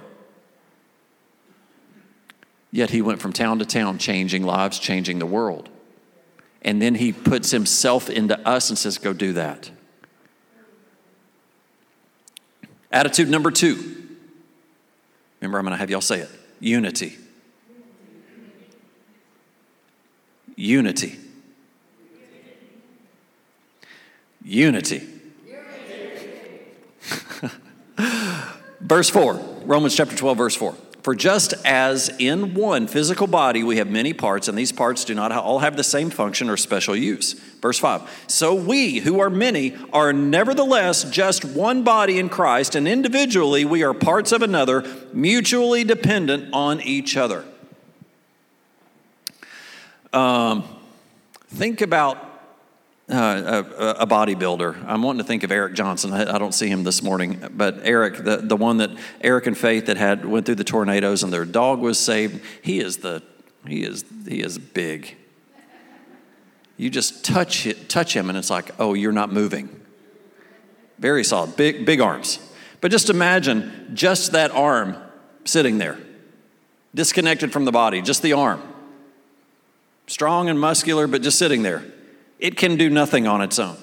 Yet 2.71 2.91
He 2.91 3.01
went 3.01 3.19
from 3.19 3.33
town 3.33 3.57
to 3.57 3.65
town, 3.65 3.97
changing 3.97 4.43
lives, 4.43 4.77
changing 4.77 5.17
the 5.17 5.25
world. 5.25 5.69
And 6.61 6.81
then 6.81 6.95
he 6.95 7.13
puts 7.13 7.51
himself 7.51 8.09
into 8.09 8.37
us 8.47 8.69
and 8.69 8.77
says, 8.77 8.97
Go 8.97 9.13
do 9.13 9.33
that. 9.33 9.71
Attitude 12.91 13.29
number 13.29 13.51
two. 13.51 14.06
Remember, 15.39 15.59
I'm 15.59 15.65
going 15.65 15.73
to 15.73 15.77
have 15.77 15.89
y'all 15.89 16.01
say 16.01 16.19
it 16.19 16.29
unity. 16.59 17.17
Unity. 20.55 21.17
Unity. 24.43 25.07
verse 28.81 29.09
4, 29.09 29.33
Romans 29.65 29.95
chapter 29.95 30.15
12, 30.15 30.37
verse 30.37 30.55
4. 30.55 30.75
For 31.03 31.15
just 31.15 31.53
as 31.63 32.09
in 32.19 32.53
one 32.53 32.87
physical 32.87 33.27
body 33.27 33.63
we 33.63 33.77
have 33.77 33.89
many 33.89 34.13
parts, 34.13 34.47
and 34.47 34.57
these 34.57 34.71
parts 34.71 35.05
do 35.05 35.15
not 35.15 35.31
all 35.31 35.59
have 35.59 35.77
the 35.77 35.83
same 35.83 36.09
function 36.09 36.49
or 36.49 36.57
special 36.57 36.95
use. 36.95 37.33
Verse 37.61 37.79
5 37.79 38.25
So 38.27 38.53
we, 38.53 38.99
who 38.99 39.19
are 39.19 39.29
many, 39.29 39.75
are 39.93 40.11
nevertheless 40.11 41.05
just 41.05 41.45
one 41.45 41.83
body 41.83 42.19
in 42.19 42.27
Christ, 42.27 42.75
and 42.75 42.87
individually 42.87 43.63
we 43.63 43.83
are 43.83 43.93
parts 43.93 44.31
of 44.31 44.41
another, 44.41 44.83
mutually 45.13 45.83
dependent 45.83 46.53
on 46.53 46.81
each 46.81 47.15
other. 47.15 47.45
Um, 50.11 50.63
think 51.49 51.81
about 51.81 52.26
uh, 53.09 53.63
a, 53.77 53.89
a, 54.01 54.07
bodybuilder. 54.07 54.83
I'm 54.85 55.01
wanting 55.01 55.19
to 55.19 55.23
think 55.23 55.43
of 55.43 55.51
Eric 55.51 55.75
Johnson. 55.75 56.11
I, 56.11 56.35
I, 56.35 56.37
don't 56.37 56.53
see 56.53 56.67
him 56.67 56.83
this 56.83 57.01
morning, 57.01 57.41
but 57.51 57.79
Eric, 57.83 58.23
the, 58.23 58.37
the 58.37 58.57
one 58.57 58.77
that 58.77 58.89
Eric 59.21 59.47
and 59.47 59.57
Faith 59.57 59.85
that 59.85 59.95
had 59.95 60.25
went 60.25 60.45
through 60.45 60.55
the 60.55 60.65
tornadoes 60.65 61.23
and 61.23 61.31
their 61.31 61.45
dog 61.45 61.79
was 61.79 61.97
saved. 61.97 62.41
He 62.61 62.79
is 62.79 62.97
the 62.97 63.23
he 63.65 63.83
is 63.83 64.03
he 64.27 64.41
is 64.41 64.57
big. 64.57 65.15
You 66.75 66.89
just 66.89 67.23
touch 67.23 67.65
it, 67.65 67.87
touch 67.87 68.13
him, 68.13 68.27
and 68.27 68.37
it's 68.37 68.49
like, 68.49 68.71
oh, 68.77 68.93
you're 68.93 69.13
not 69.13 69.31
moving. 69.31 69.69
Very 70.99 71.23
solid, 71.23 71.55
big 71.55 71.85
big 71.85 72.01
arms. 72.01 72.39
But 72.81 72.91
just 72.91 73.09
imagine 73.09 73.91
just 73.93 74.33
that 74.33 74.51
arm 74.51 74.97
sitting 75.45 75.77
there, 75.77 75.97
disconnected 76.93 77.53
from 77.53 77.63
the 77.63 77.71
body, 77.71 78.01
just 78.01 78.21
the 78.21 78.33
arm, 78.33 78.61
strong 80.07 80.49
and 80.49 80.59
muscular, 80.59 81.07
but 81.07 81.21
just 81.21 81.39
sitting 81.39 81.61
there 81.63 81.85
it 82.39 82.57
can 82.57 82.77
do 82.77 82.89
nothing 82.89 83.27
on 83.27 83.41
its 83.41 83.59
own. 83.59 83.77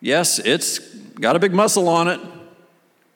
Yes, 0.00 0.38
it's 0.38 0.78
got 0.78 1.36
a 1.36 1.38
big 1.38 1.52
muscle 1.52 1.88
on 1.88 2.08
it. 2.08 2.20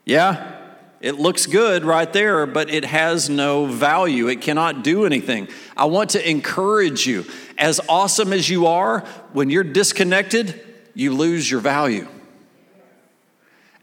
Yeah, 0.05 0.61
it 1.01 1.17
looks 1.17 1.47
good 1.47 1.85
right 1.85 2.13
there, 2.13 2.47
but 2.47 2.71
it 2.71 2.85
has 2.85 3.29
no 3.29 3.67
value. 3.67 4.29
It 4.29 4.41
cannot 4.41 4.83
do 4.85 5.05
anything. 5.05 5.49
I 5.77 5.85
want 5.87 6.11
to 6.11 6.31
encourage 6.31 7.07
you. 7.07 7.25
As 7.57 7.81
awesome 7.89 8.33
as 8.33 8.49
you 8.49 8.67
are, 8.67 9.01
when 9.33 9.51
you're 9.51 9.65
disconnected, 9.65 10.61
you 10.95 11.15
lose 11.15 11.51
your 11.51 11.61
value. 11.61 12.09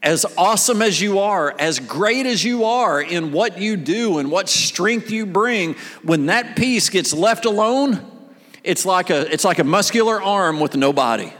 As 0.02 0.24
awesome 0.38 0.80
as 0.80 1.00
you 1.00 1.18
are, 1.18 1.54
as 1.58 1.78
great 1.78 2.24
as 2.24 2.42
you 2.42 2.64
are 2.64 3.02
in 3.02 3.32
what 3.32 3.58
you 3.58 3.76
do 3.76 4.18
and 4.18 4.30
what 4.30 4.48
strength 4.48 5.10
you 5.10 5.26
bring, 5.26 5.74
when 6.02 6.26
that 6.26 6.56
piece 6.56 6.88
gets 6.88 7.12
left 7.12 7.44
alone, 7.44 8.19
it's 8.62 8.84
like 8.84 9.10
a, 9.10 9.32
it's 9.32 9.44
like 9.44 9.58
a 9.58 9.64
muscular 9.64 10.22
arm 10.22 10.60
with 10.60 10.76
no 10.76 10.92
body. 10.92 11.32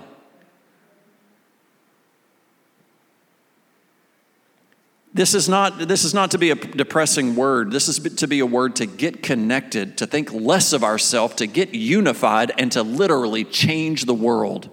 This 5.12 5.34
is, 5.34 5.48
not, 5.48 5.88
this 5.88 6.04
is 6.04 6.14
not 6.14 6.30
to 6.30 6.38
be 6.38 6.50
a 6.50 6.54
depressing 6.54 7.34
word. 7.34 7.72
This 7.72 7.88
is 7.88 7.98
to 7.98 8.28
be 8.28 8.38
a 8.38 8.46
word 8.46 8.76
to 8.76 8.86
get 8.86 9.24
connected, 9.24 9.98
to 9.98 10.06
think 10.06 10.32
less 10.32 10.72
of 10.72 10.84
ourselves, 10.84 11.34
to 11.36 11.48
get 11.48 11.74
unified, 11.74 12.52
and 12.56 12.70
to 12.72 12.84
literally 12.84 13.44
change 13.44 14.04
the 14.04 14.14
world. 14.14 14.70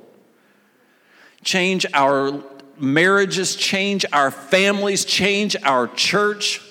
Change 1.44 1.88
our 1.92 2.44
marriages, 2.78 3.56
change 3.56 4.06
our 4.14 4.30
families, 4.30 5.06
change 5.06 5.56
our 5.64 5.88
church. 5.88 6.62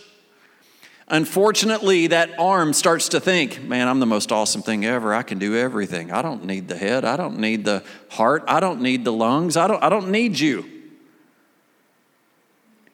Unfortunately, 1.09 2.09
that 2.09 2.37
arm 2.39 2.73
starts 2.73 3.11
to 3.11 3.21
think, 3.21 3.63
man, 3.63 3.87
I'm 3.87 4.01
the 4.01 4.07
most 4.07 4.33
awesome 4.33 4.63
thing 4.63 4.85
ever. 4.85 5.15
I 5.15 5.23
can 5.23 5.39
do 5.39 5.57
everything. 5.57 6.11
I 6.11 6.21
don't 6.21 6.45
need 6.45 6.67
the 6.67 6.77
head. 6.77 7.05
I 7.05 7.17
don't 7.17 7.39
need 7.39 7.65
the 7.65 7.85
heart. 8.11 8.43
I 8.49 8.59
don't 8.59 8.81
need 8.81 9.05
the 9.05 9.13
lungs. 9.13 9.57
I 9.57 9.69
don't, 9.69 9.83
I 9.83 9.89
don't 9.89 10.11
need 10.11 10.39
you. 10.39 10.65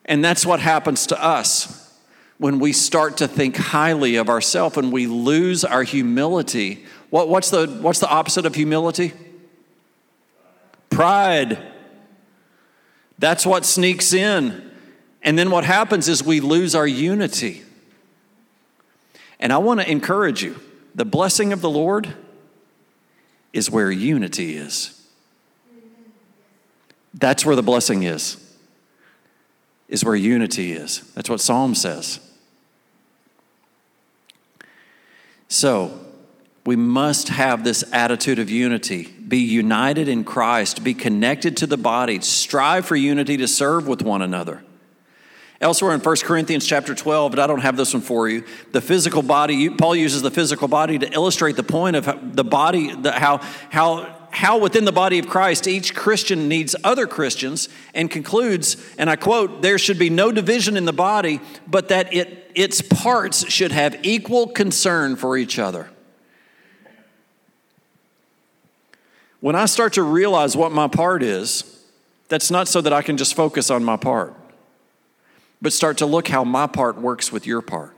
And 0.05 0.23
that's 0.23 0.45
what 0.45 0.59
happens 0.59 1.07
to 1.07 1.23
us 1.23 1.79
when 2.37 2.59
we 2.59 2.71
start 2.71 3.17
to 3.17 3.27
think 3.27 3.55
highly 3.55 4.17
of 4.17 4.29
ourselves 4.29 4.77
and 4.77 4.91
we 4.91 5.07
lose 5.07 5.63
our 5.63 5.81
humility. 5.81 6.85
What, 7.09 7.29
what's, 7.29 7.49
the, 7.49 7.67
what's 7.81 7.99
the 7.99 8.09
opposite 8.09 8.45
of 8.45 8.53
humility? 8.53 9.13
Pride. 10.91 11.57
That's 13.17 13.43
what 13.43 13.65
sneaks 13.65 14.13
in. 14.13 14.71
And 15.23 15.39
then 15.39 15.49
what 15.49 15.63
happens 15.63 16.07
is 16.09 16.23
we 16.23 16.41
lose 16.41 16.75
our 16.75 16.85
unity. 16.85 17.63
And 19.43 19.51
I 19.51 19.57
want 19.57 19.81
to 19.81 19.91
encourage 19.91 20.41
you 20.41 20.57
the 20.95 21.03
blessing 21.03 21.51
of 21.51 21.59
the 21.59 21.69
Lord 21.69 22.15
is 23.51 23.69
where 23.69 23.91
unity 23.91 24.55
is. 24.55 25.05
That's 27.13 27.45
where 27.45 27.57
the 27.57 27.61
blessing 27.61 28.03
is, 28.03 28.37
is 29.89 30.05
where 30.05 30.15
unity 30.15 30.71
is. 30.71 31.01
That's 31.13 31.29
what 31.29 31.41
Psalm 31.41 31.75
says. 31.75 32.21
So, 35.49 35.99
we 36.65 36.77
must 36.77 37.27
have 37.27 37.65
this 37.65 37.83
attitude 37.91 38.39
of 38.39 38.49
unity 38.49 39.03
be 39.03 39.39
united 39.39 40.07
in 40.07 40.23
Christ, 40.23 40.85
be 40.85 40.93
connected 40.93 41.57
to 41.57 41.67
the 41.67 41.75
body, 41.75 42.21
strive 42.21 42.85
for 42.85 42.95
unity 42.95 43.35
to 43.37 43.47
serve 43.49 43.89
with 43.89 44.01
one 44.01 44.21
another. 44.21 44.63
Elsewhere 45.63 45.93
in 45.93 46.01
1 46.01 46.15
Corinthians 46.23 46.67
chapter 46.67 46.93
12, 46.93 47.31
but 47.31 47.39
I 47.39 47.47
don't 47.47 47.61
have 47.61 47.77
this 47.77 47.93
one 47.93 48.03
for 48.03 48.27
you, 48.27 48.43
the 48.73 48.81
physical 48.81 49.21
body, 49.21 49.69
Paul 49.69 49.95
uses 49.95 50.21
the 50.21 50.29
physical 50.29 50.67
body 50.67 50.99
to 50.99 51.09
illustrate 51.13 51.55
the 51.55 51.63
point 51.63 51.95
of 51.95 52.35
the 52.35 52.43
body, 52.43 52.93
the, 52.93 53.13
how, 53.13 53.37
how, 53.69 54.13
how 54.29 54.57
within 54.57 54.83
the 54.83 54.91
body 54.91 55.19
of 55.19 55.29
Christ 55.29 55.65
each 55.65 55.95
Christian 55.95 56.49
needs 56.49 56.75
other 56.83 57.07
Christians, 57.07 57.69
and 57.93 58.11
concludes, 58.11 58.75
and 58.97 59.09
I 59.09 59.15
quote, 59.15 59.61
there 59.61 59.77
should 59.77 59.97
be 59.97 60.09
no 60.09 60.33
division 60.33 60.75
in 60.75 60.83
the 60.83 60.91
body, 60.91 61.39
but 61.65 61.87
that 61.87 62.13
it, 62.13 62.51
its 62.55 62.81
parts 62.81 63.49
should 63.49 63.71
have 63.71 63.97
equal 64.03 64.47
concern 64.47 65.15
for 65.15 65.37
each 65.37 65.57
other. 65.59 65.89
When 69.39 69.55
I 69.55 69.63
start 69.63 69.93
to 69.93 70.03
realize 70.03 70.57
what 70.57 70.73
my 70.73 70.89
part 70.89 71.23
is, 71.23 71.85
that's 72.27 72.51
not 72.51 72.67
so 72.67 72.81
that 72.81 72.91
I 72.91 73.01
can 73.01 73.15
just 73.15 73.33
focus 73.33 73.69
on 73.71 73.81
my 73.81 73.95
part 73.95 74.35
but 75.63 75.71
start 75.71 75.99
to 75.99 76.05
look 76.05 76.27
how 76.27 76.43
my 76.43 76.67
part 76.67 76.97
works 76.97 77.31
with 77.31 77.47
your 77.47 77.61
part. 77.61 77.95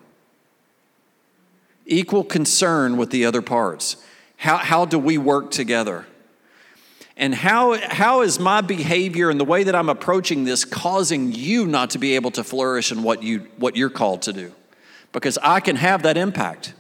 Equal 1.87 2.23
concern 2.23 2.95
with 2.95 3.09
the 3.09 3.25
other 3.25 3.41
parts. 3.41 3.97
How, 4.37 4.57
how 4.57 4.85
do 4.85 4.99
we 4.99 5.17
work 5.17 5.49
together? 5.49 6.05
And 7.17 7.33
how, 7.33 7.73
how 7.89 8.21
is 8.21 8.39
my 8.39 8.61
behavior 8.61 9.31
and 9.31 9.39
the 9.39 9.45
way 9.45 9.63
that 9.63 9.73
I'm 9.73 9.89
approaching 9.89 10.43
this 10.43 10.63
causing 10.63 11.31
you 11.31 11.65
not 11.65 11.89
to 11.91 11.97
be 11.97 12.13
able 12.13 12.29
to 12.31 12.43
flourish 12.43 12.91
in 12.91 13.01
what, 13.01 13.23
you, 13.23 13.47
what 13.57 13.75
you're 13.75 13.89
called 13.89 14.21
to 14.23 14.33
do? 14.33 14.53
Because 15.11 15.39
I 15.41 15.59
can 15.59 15.75
have 15.75 16.03
that 16.03 16.17
impact. 16.17 16.75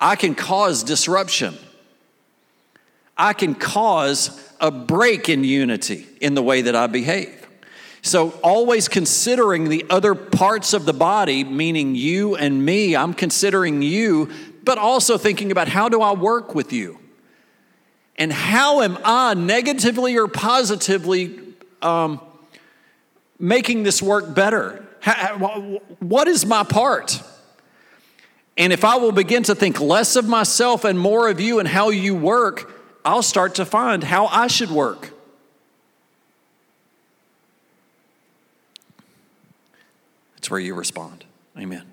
I 0.00 0.16
can 0.16 0.34
cause 0.34 0.82
disruption. 0.82 1.54
I 3.14 3.34
can 3.34 3.54
cause 3.54 4.42
a 4.58 4.70
break 4.70 5.28
in 5.28 5.44
unity 5.44 6.06
in 6.22 6.32
the 6.32 6.42
way 6.42 6.62
that 6.62 6.74
I 6.74 6.86
behave. 6.86 7.43
So, 8.04 8.32
always 8.42 8.86
considering 8.86 9.70
the 9.70 9.86
other 9.88 10.14
parts 10.14 10.74
of 10.74 10.84
the 10.84 10.92
body, 10.92 11.42
meaning 11.42 11.94
you 11.94 12.36
and 12.36 12.62
me, 12.62 12.94
I'm 12.94 13.14
considering 13.14 13.80
you, 13.80 14.30
but 14.62 14.76
also 14.76 15.16
thinking 15.16 15.50
about 15.50 15.68
how 15.68 15.88
do 15.88 16.02
I 16.02 16.12
work 16.12 16.54
with 16.54 16.70
you? 16.70 16.98
And 18.16 18.30
how 18.30 18.82
am 18.82 18.98
I 19.06 19.32
negatively 19.32 20.18
or 20.18 20.28
positively 20.28 21.40
um, 21.80 22.20
making 23.38 23.84
this 23.84 24.02
work 24.02 24.34
better? 24.34 24.86
How, 25.00 25.80
what 26.00 26.28
is 26.28 26.44
my 26.44 26.62
part? 26.62 27.22
And 28.58 28.74
if 28.74 28.84
I 28.84 28.96
will 28.96 29.12
begin 29.12 29.44
to 29.44 29.54
think 29.54 29.80
less 29.80 30.14
of 30.14 30.28
myself 30.28 30.84
and 30.84 30.98
more 30.98 31.30
of 31.30 31.40
you 31.40 31.58
and 31.58 31.66
how 31.66 31.88
you 31.88 32.14
work, 32.14 32.70
I'll 33.02 33.22
start 33.22 33.54
to 33.54 33.64
find 33.64 34.04
how 34.04 34.26
I 34.26 34.48
should 34.48 34.70
work. 34.70 35.13
It's 40.44 40.50
where 40.50 40.60
you 40.60 40.74
respond. 40.74 41.24
Amen. 41.58 41.84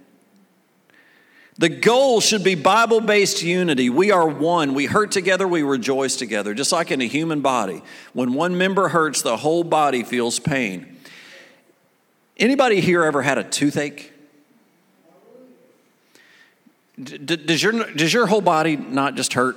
The 1.57 1.69
goal 1.69 2.19
should 2.19 2.43
be 2.43 2.55
Bible 2.55 2.99
based 2.99 3.41
unity. 3.41 3.89
We 3.89 4.11
are 4.11 4.27
one. 4.27 4.73
We 4.73 4.87
hurt 4.87 5.11
together, 5.11 5.47
we 5.47 5.63
rejoice 5.63 6.17
together. 6.17 6.53
Just 6.53 6.73
like 6.73 6.91
in 6.91 6.99
a 6.99 7.05
human 7.05 7.39
body, 7.39 7.81
when 8.11 8.33
one 8.33 8.57
member 8.57 8.89
hurts, 8.89 9.21
the 9.21 9.37
whole 9.37 9.63
body 9.63 10.03
feels 10.03 10.37
pain. 10.37 10.97
Anybody 12.35 12.81
here 12.81 13.05
ever 13.05 13.21
had 13.21 13.37
a 13.37 13.45
toothache? 13.45 14.11
does, 17.01 17.63
your, 17.63 17.71
does 17.93 18.11
your 18.11 18.27
whole 18.27 18.41
body 18.41 18.75
not 18.75 19.15
just 19.15 19.31
hurt? 19.31 19.55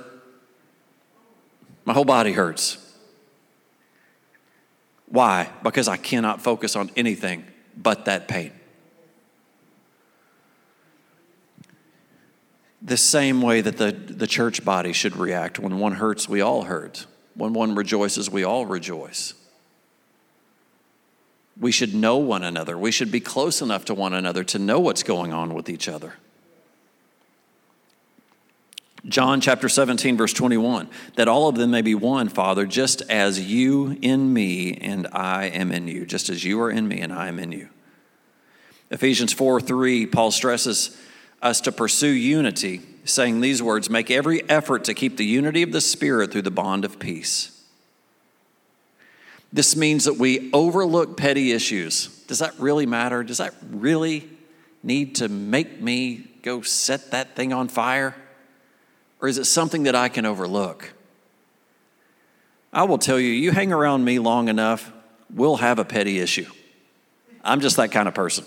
My 1.83 1.91
whole 1.91 2.05
body 2.05 2.31
hurts. 2.31 2.77
Why? 5.07 5.49
Because 5.63 5.89
I 5.89 5.97
cannot 5.97 6.41
focus 6.41 6.77
on 6.77 6.91
anything 6.95 7.43
but 7.75 8.05
that 8.05 8.29
pain. 8.29 8.53
The 12.85 12.97
same 12.97 13.41
way 13.41 13.61
that 13.61 13.77
the, 13.77 13.91
the 13.91 14.27
church 14.27 14.63
body 14.63 14.93
should 14.93 15.17
react. 15.17 15.57
When 15.57 15.79
one 15.79 15.93
hurts, 15.93 16.29
we 16.29 16.39
all 16.39 16.63
hurt. 16.63 17.07
When 17.33 17.51
one 17.51 17.73
rejoices, 17.73 18.29
we 18.29 18.43
all 18.43 18.67
rejoice. 18.67 19.33
We 21.59 21.71
should 21.71 21.95
know 21.95 22.17
one 22.17 22.43
another. 22.43 22.77
We 22.77 22.91
should 22.91 23.11
be 23.11 23.19
close 23.19 23.61
enough 23.61 23.85
to 23.85 23.95
one 23.95 24.13
another 24.13 24.43
to 24.45 24.59
know 24.59 24.79
what's 24.79 25.01
going 25.01 25.33
on 25.33 25.55
with 25.55 25.67
each 25.67 25.89
other. 25.89 26.13
John 29.07 29.41
chapter 29.41 29.67
17, 29.69 30.17
verse 30.17 30.33
21 30.33 30.89
that 31.15 31.27
all 31.27 31.47
of 31.47 31.55
them 31.55 31.71
may 31.71 31.81
be 31.81 31.95
one, 31.95 32.29
Father, 32.29 32.65
just 32.65 33.01
as 33.03 33.39
you 33.39 33.97
in 34.01 34.31
me 34.33 34.75
and 34.75 35.07
I 35.11 35.45
am 35.45 35.71
in 35.71 35.87
you, 35.87 36.05
just 36.05 36.29
as 36.29 36.43
you 36.43 36.61
are 36.61 36.71
in 36.71 36.87
me 36.87 37.01
and 37.01 37.11
I 37.13 37.27
am 37.27 37.39
in 37.39 37.51
you. 37.51 37.69
Ephesians 38.91 39.33
4 39.33 39.59
3, 39.61 40.05
Paul 40.07 40.31
stresses 40.31 40.97
us 41.45 41.61
to 41.61 41.71
pursue 41.71 42.09
unity, 42.09 42.81
saying 43.05 43.39
these 43.39 43.61
words 43.61 43.89
Make 43.89 44.09
every 44.09 44.47
effort 44.49 44.83
to 44.85 44.93
keep 44.93 45.15
the 45.15 45.25
unity 45.25 45.61
of 45.61 45.71
the 45.71 45.79
Spirit 45.79 46.31
through 46.31 46.41
the 46.41 46.51
bond 46.51 46.83
of 46.83 46.99
peace. 46.99 47.51
This 49.53 49.75
means 49.75 50.03
that 50.05 50.17
we 50.17 50.49
overlook 50.51 51.15
petty 51.15 51.53
issues. 51.53 52.07
Does 52.27 52.39
that 52.39 52.59
really 52.59 52.85
matter? 52.85 53.23
Does 53.23 53.37
that 53.37 53.53
really 53.69 54.27
need 54.83 55.15
to 55.15 55.29
make 55.29 55.79
me 55.79 56.27
go 56.41 56.61
set 56.61 57.11
that 57.11 57.35
thing 57.35 57.53
on 57.53 57.67
fire? 57.67 58.15
Or 59.21 59.29
is 59.29 59.37
it 59.37 59.45
something 59.45 59.83
that 59.83 59.95
I 59.95 60.09
can 60.09 60.25
overlook? 60.25 60.93
I 62.73 62.83
will 62.83 62.97
tell 62.97 63.19
you, 63.19 63.29
you 63.29 63.51
hang 63.51 63.71
around 63.71 64.03
me 64.03 64.19
long 64.19 64.49
enough, 64.49 64.91
we'll 65.33 65.57
have 65.57 65.79
a 65.79 65.85
petty 65.85 66.19
issue. 66.19 66.47
I'm 67.43 67.61
just 67.61 67.77
that 67.77 67.91
kind 67.91 68.07
of 68.07 68.13
person. 68.13 68.45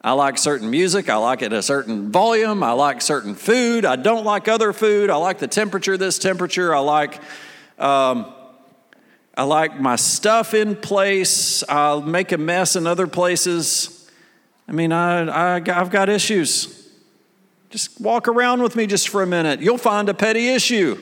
I 0.00 0.12
like 0.12 0.38
certain 0.38 0.70
music. 0.70 1.08
I 1.08 1.16
like 1.16 1.42
it 1.42 1.52
at 1.52 1.58
a 1.58 1.62
certain 1.62 2.12
volume. 2.12 2.62
I 2.62 2.72
like 2.72 3.02
certain 3.02 3.34
food. 3.34 3.84
I 3.84 3.96
don't 3.96 4.24
like 4.24 4.46
other 4.46 4.72
food. 4.72 5.10
I 5.10 5.16
like 5.16 5.38
the 5.38 5.48
temperature, 5.48 5.96
this 5.96 6.18
temperature. 6.18 6.74
I 6.74 6.78
like, 6.78 7.20
um, 7.78 8.32
I 9.36 9.42
like 9.42 9.80
my 9.80 9.96
stuff 9.96 10.54
in 10.54 10.76
place. 10.76 11.64
I'll 11.68 12.00
make 12.00 12.30
a 12.30 12.38
mess 12.38 12.76
in 12.76 12.86
other 12.86 13.08
places. 13.08 14.08
I 14.68 14.72
mean, 14.72 14.92
I, 14.92 15.56
I, 15.56 15.56
I've 15.56 15.90
got 15.90 16.08
issues. 16.08 16.88
Just 17.70 18.00
walk 18.00 18.28
around 18.28 18.62
with 18.62 18.76
me 18.76 18.86
just 18.86 19.08
for 19.08 19.22
a 19.22 19.26
minute. 19.26 19.60
You'll 19.60 19.78
find 19.78 20.08
a 20.08 20.14
petty 20.14 20.48
issue. 20.48 20.96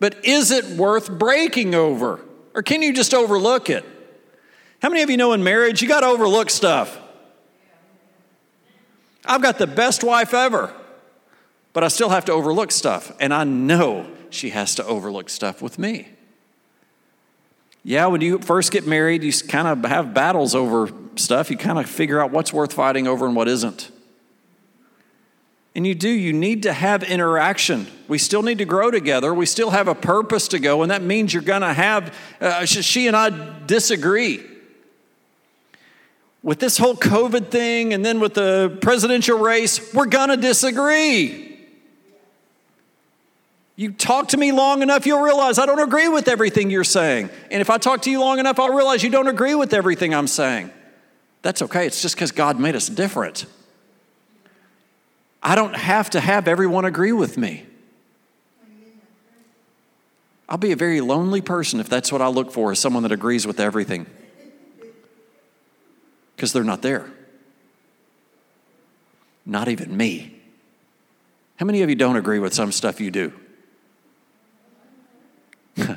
But 0.00 0.24
is 0.24 0.50
it 0.50 0.64
worth 0.76 1.10
breaking 1.10 1.74
over? 1.74 2.20
Or 2.54 2.62
can 2.62 2.82
you 2.82 2.94
just 2.94 3.12
overlook 3.12 3.68
it? 3.68 3.84
How 4.80 4.88
many 4.88 5.02
of 5.02 5.10
you 5.10 5.18
know 5.18 5.34
in 5.34 5.44
marriage 5.44 5.82
you 5.82 5.88
got 5.88 6.00
to 6.00 6.06
overlook 6.06 6.48
stuff? 6.48 6.98
I've 9.26 9.42
got 9.42 9.58
the 9.58 9.66
best 9.66 10.04
wife 10.04 10.34
ever, 10.34 10.72
but 11.72 11.84
I 11.84 11.88
still 11.88 12.08
have 12.10 12.24
to 12.26 12.32
overlook 12.32 12.72
stuff. 12.72 13.12
And 13.20 13.34
I 13.34 13.44
know 13.44 14.06
she 14.30 14.50
has 14.50 14.74
to 14.76 14.84
overlook 14.84 15.28
stuff 15.28 15.62
with 15.62 15.78
me. 15.78 16.08
Yeah, 17.82 18.06
when 18.06 18.20
you 18.20 18.38
first 18.38 18.72
get 18.72 18.86
married, 18.86 19.22
you 19.22 19.32
kind 19.32 19.68
of 19.68 19.88
have 19.88 20.12
battles 20.12 20.54
over 20.54 20.90
stuff. 21.16 21.50
You 21.50 21.56
kind 21.56 21.78
of 21.78 21.88
figure 21.88 22.20
out 22.20 22.32
what's 22.32 22.52
worth 22.52 22.72
fighting 22.72 23.06
over 23.06 23.26
and 23.26 23.36
what 23.36 23.46
isn't. 23.46 23.90
And 25.76 25.86
you 25.86 25.94
do, 25.94 26.08
you 26.08 26.32
need 26.32 26.62
to 26.62 26.72
have 26.72 27.02
interaction. 27.02 27.86
We 28.08 28.18
still 28.18 28.42
need 28.42 28.58
to 28.58 28.64
grow 28.64 28.90
together. 28.90 29.34
We 29.34 29.44
still 29.44 29.70
have 29.70 29.88
a 29.88 29.94
purpose 29.94 30.48
to 30.48 30.58
go, 30.58 30.82
and 30.82 30.90
that 30.90 31.02
means 31.02 31.34
you're 31.34 31.42
going 31.42 31.60
to 31.60 31.72
have, 31.72 32.16
uh, 32.40 32.64
she 32.64 33.06
and 33.06 33.14
I 33.14 33.60
disagree 33.66 34.42
with 36.46 36.60
this 36.60 36.78
whole 36.78 36.94
COVID 36.94 37.48
thing 37.48 37.92
and 37.92 38.04
then 38.04 38.20
with 38.20 38.34
the 38.34 38.78
presidential 38.80 39.36
race, 39.36 39.92
we're 39.92 40.06
going 40.06 40.28
to 40.28 40.36
disagree. 40.36 41.58
You 43.74 43.90
talk 43.90 44.28
to 44.28 44.36
me 44.36 44.52
long 44.52 44.80
enough, 44.80 45.06
you'll 45.06 45.22
realize 45.22 45.58
I 45.58 45.66
don't 45.66 45.80
agree 45.80 46.06
with 46.06 46.28
everything 46.28 46.70
you're 46.70 46.84
saying. 46.84 47.30
And 47.50 47.60
if 47.60 47.68
I 47.68 47.78
talk 47.78 48.02
to 48.02 48.12
you 48.12 48.20
long 48.20 48.38
enough, 48.38 48.60
I'll 48.60 48.72
realize 48.72 49.02
you 49.02 49.10
don't 49.10 49.26
agree 49.26 49.56
with 49.56 49.74
everything 49.74 50.14
I'm 50.14 50.28
saying. 50.28 50.70
That's 51.42 51.62
okay, 51.62 51.84
it's 51.84 52.00
just 52.00 52.14
because 52.14 52.30
God 52.30 52.60
made 52.60 52.76
us 52.76 52.88
different. 52.88 53.44
I 55.42 55.56
don't 55.56 55.74
have 55.74 56.10
to 56.10 56.20
have 56.20 56.46
everyone 56.46 56.84
agree 56.84 57.12
with 57.12 57.36
me. 57.36 57.66
I'll 60.48 60.58
be 60.58 60.70
a 60.70 60.76
very 60.76 61.00
lonely 61.00 61.40
person 61.40 61.80
if 61.80 61.88
that's 61.88 62.12
what 62.12 62.22
I 62.22 62.28
look 62.28 62.52
for, 62.52 62.70
is 62.70 62.78
someone 62.78 63.02
that 63.02 63.10
agrees 63.10 63.48
with 63.48 63.58
everything 63.58 64.06
because 66.36 66.52
they're 66.52 66.62
not 66.62 66.82
there. 66.82 67.10
Not 69.44 69.68
even 69.68 69.96
me. 69.96 70.34
How 71.56 71.64
many 71.66 71.82
of 71.82 71.88
you 71.88 71.96
don't 71.96 72.16
agree 72.16 72.38
with 72.38 72.52
some 72.52 72.70
stuff 72.70 73.00
you 73.00 73.10
do? 73.10 73.32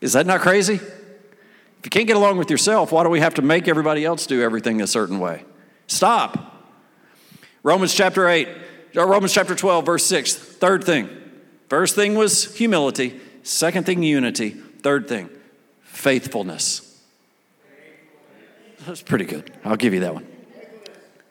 Is 0.00 0.12
that 0.12 0.26
not 0.26 0.40
crazy? 0.40 0.74
If 0.74 1.86
you 1.86 1.90
can't 1.90 2.06
get 2.06 2.16
along 2.16 2.38
with 2.38 2.48
yourself, 2.48 2.92
why 2.92 3.02
do 3.02 3.08
we 3.08 3.18
have 3.20 3.34
to 3.34 3.42
make 3.42 3.66
everybody 3.66 4.04
else 4.04 4.26
do 4.26 4.40
everything 4.40 4.80
a 4.80 4.86
certain 4.86 5.18
way? 5.18 5.44
Stop. 5.88 6.68
Romans 7.64 7.92
chapter 7.92 8.28
8, 8.28 8.48
uh, 8.96 9.04
Romans 9.04 9.32
chapter 9.32 9.54
12, 9.54 9.84
verse 9.84 10.06
6. 10.06 10.34
Third 10.34 10.84
thing. 10.84 11.08
First 11.68 11.94
thing 11.94 12.14
was 12.14 12.54
humility, 12.56 13.20
second 13.42 13.86
thing, 13.86 14.02
unity, 14.02 14.50
third 14.50 15.08
thing, 15.08 15.30
faithfulness. 15.80 16.91
That's 18.86 19.02
pretty 19.02 19.24
good. 19.24 19.52
I'll 19.64 19.76
give 19.76 19.94
you 19.94 20.00
that 20.00 20.14
one. 20.14 20.26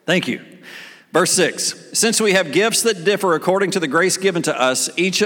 Thank 0.06 0.28
you. 0.28 0.40
Verse 1.12 1.32
6 1.32 1.98
Since 1.98 2.20
we 2.20 2.32
have 2.32 2.52
gifts 2.52 2.82
that 2.82 3.04
differ 3.04 3.34
according 3.34 3.72
to 3.72 3.80
the 3.80 3.88
grace 3.88 4.16
given 4.16 4.42
to 4.42 4.60
us, 4.60 4.90
each, 4.96 5.22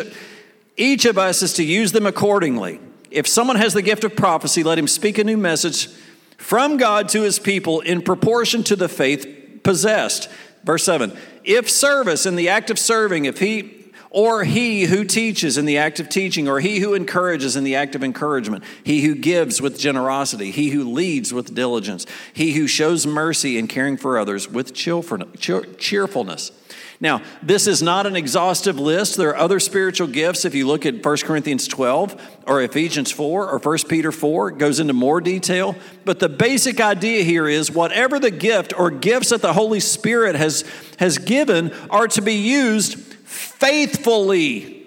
each 0.77 1.05
of 1.05 1.19
us 1.19 1.43
is 1.43 1.55
to 1.55 1.65
use 1.65 1.93
them 1.93 2.07
accordingly. 2.07 2.81
If 3.11 3.27
someone 3.27 3.57
has 3.57 3.73
the 3.73 3.83
gift 3.83 4.05
of 4.05 4.17
prophecy, 4.17 4.63
let 4.63 4.79
him 4.79 4.89
speak 4.89 5.19
a 5.19 5.25
new 5.25 5.37
message 5.37 5.89
from 6.37 6.77
God 6.77 7.09
to 7.11 7.23
his 7.23 7.39
people 7.39 7.81
in 7.81 8.03
proportion 8.03 8.63
to 8.65 8.77
the 8.77 8.89
faith 8.89 9.61
possessed. 9.63 10.29
Verse 10.65 10.85
7 10.85 11.17
If 11.45 11.71
service 11.71 12.27
in 12.27 12.37
the 12.37 12.49
act 12.49 12.71
of 12.71 12.79
serving, 12.79 13.25
if 13.25 13.39
he 13.39 13.76
or 14.17 14.45
he 14.45 14.85
who 14.85 15.05
teaches 15.05 15.59
in 15.59 15.67
the 15.67 15.77
act 15.77 16.01
of 16.01 16.09
teaching, 16.09 16.49
or 16.49 16.59
he 16.59 16.79
who 16.79 16.95
encourages 16.95 17.55
in 17.55 17.65
the 17.65 17.75
act 17.75 17.95
of 17.95 18.03
encouragement, 18.03 18.65
he 18.83 19.03
who 19.03 19.15
gives 19.15 19.61
with 19.61 19.79
generosity, 19.79 20.51
he 20.51 20.71
who 20.71 20.91
leads 20.91 21.35
with 21.35 21.55
diligence, 21.55 22.07
he 22.33 22.55
who 22.55 22.67
shows 22.67 23.07
mercy 23.07 23.59
in 23.59 23.69
caring 23.69 23.99
for 23.99 24.19
others 24.19 24.49
with 24.51 24.73
cheerfulness. 24.73 26.51
Now, 26.99 27.21
this 27.43 27.67
is 27.67 27.83
not 27.83 28.07
an 28.07 28.17
exhaustive 28.17 28.81
list. 28.81 29.19
There 29.19 29.29
are 29.29 29.37
other 29.37 29.61
spiritual 29.61 30.07
gifts. 30.07 30.47
If 30.47 30.55
you 30.55 30.67
look 30.67 30.87
at 30.87 31.05
1 31.05 31.17
Corinthians 31.19 31.69
12 31.69 32.41
or 32.47 32.63
Ephesians 32.63 33.11
4 33.11 33.51
or 33.51 33.59
1 33.59 33.79
Peter 33.87 34.11
4, 34.11 34.49
it 34.49 34.57
goes 34.57 34.81
into 34.81 34.95
more 34.95 35.21
detail. 35.21 35.77
But 36.07 36.21
the 36.21 36.31
basic 36.31 36.81
idea 36.81 37.23
here 37.23 37.47
is 37.47 37.71
whatever 37.71 38.19
the 38.19 38.31
gift 38.31 38.73
or 38.79 38.91
gifts 38.91 39.29
that 39.29 39.43
the 39.43 39.53
Holy 39.53 39.81
Spirit 39.81 40.37
has, 40.37 40.65
has 40.99 41.19
given 41.19 41.71
are 41.91 42.09
to 42.09 42.23
be 42.23 42.37
used 42.37 43.13
faithfully. 43.37 44.87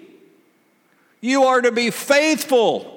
You 1.20 1.44
are 1.44 1.60
to 1.60 1.72
be 1.72 1.90
faithful. 1.90 2.96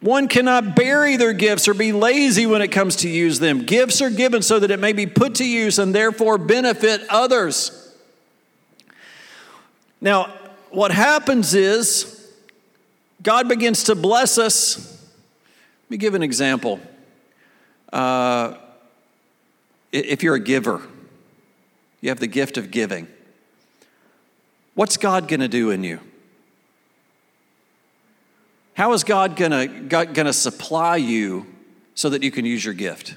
One 0.00 0.28
cannot 0.28 0.76
bury 0.76 1.16
their 1.16 1.32
gifts 1.32 1.66
or 1.66 1.74
be 1.74 1.92
lazy 1.92 2.46
when 2.46 2.62
it 2.62 2.68
comes 2.68 2.96
to 2.96 3.08
use 3.08 3.40
them. 3.40 3.64
Gifts 3.64 4.00
are 4.00 4.10
given 4.10 4.42
so 4.42 4.60
that 4.60 4.70
it 4.70 4.78
may 4.78 4.92
be 4.92 5.06
put 5.06 5.36
to 5.36 5.44
use 5.44 5.78
and 5.78 5.92
therefore 5.92 6.38
benefit 6.38 7.02
others. 7.10 7.96
Now, 10.00 10.32
what 10.70 10.92
happens 10.92 11.54
is 11.54 12.32
God 13.22 13.48
begins 13.48 13.84
to 13.84 13.96
bless 13.96 14.38
us. 14.38 15.02
Let 15.86 15.90
me 15.90 15.96
give 15.96 16.14
an 16.14 16.22
example. 16.22 16.78
Uh, 17.92 18.54
if 19.90 20.22
you're 20.22 20.36
a 20.36 20.40
giver, 20.40 20.82
you 22.00 22.10
have 22.10 22.20
the 22.20 22.28
gift 22.28 22.56
of 22.56 22.70
giving. 22.70 23.08
What's 24.78 24.96
God 24.96 25.26
going 25.26 25.40
to 25.40 25.48
do 25.48 25.72
in 25.72 25.82
you? 25.82 25.98
How 28.74 28.92
is 28.92 29.02
God 29.02 29.34
going 29.34 29.90
to 29.90 30.32
supply 30.32 30.94
you 30.94 31.46
so 31.96 32.10
that 32.10 32.22
you 32.22 32.30
can 32.30 32.44
use 32.44 32.64
your 32.64 32.74
gift? 32.74 33.16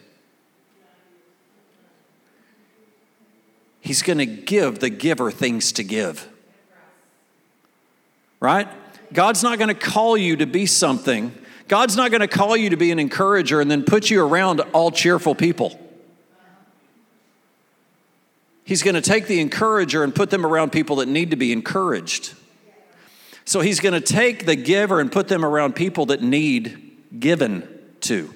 He's 3.80 4.02
going 4.02 4.18
to 4.18 4.26
give 4.26 4.80
the 4.80 4.90
giver 4.90 5.30
things 5.30 5.74
to 5.74 5.84
give. 5.84 6.28
Right? 8.40 8.68
God's 9.14 9.44
not 9.44 9.60
going 9.60 9.68
to 9.68 9.76
call 9.76 10.18
you 10.18 10.38
to 10.38 10.48
be 10.48 10.66
something. 10.66 11.32
God's 11.68 11.96
not 11.96 12.10
going 12.10 12.22
to 12.22 12.28
call 12.28 12.58
you 12.58 12.72
to 12.72 12.76
be 12.76 12.92
an 12.92 12.98
encourager 12.98 13.62
and 13.62 13.70
then 13.70 13.84
put 13.84 14.10
you 14.10 14.26
around 14.26 14.62
all 14.74 14.90
cheerful 14.90 15.36
people. 15.36 15.80
He's 18.64 18.84
going 18.84 18.96
to 18.96 19.02
take 19.02 19.28
the 19.28 19.40
encourager 19.40 20.04
and 20.04 20.14
put 20.14 20.30
them 20.30 20.46
around 20.46 20.72
people 20.72 20.98
that 20.98 21.08
need 21.08 21.32
to 21.32 21.36
be 21.36 21.52
encouraged. 21.52 22.34
So 23.46 23.60
he's 23.60 23.80
going 23.80 23.94
to 23.94 24.02
take 24.02 24.46
the 24.46 24.56
giver 24.56 25.00
and 25.00 25.12
put 25.12 25.28
them 25.28 25.44
around 25.44 25.76
people 25.76 26.08
that 26.08 26.22
need 26.22 27.20
given 27.20 27.68
to, 28.02 28.34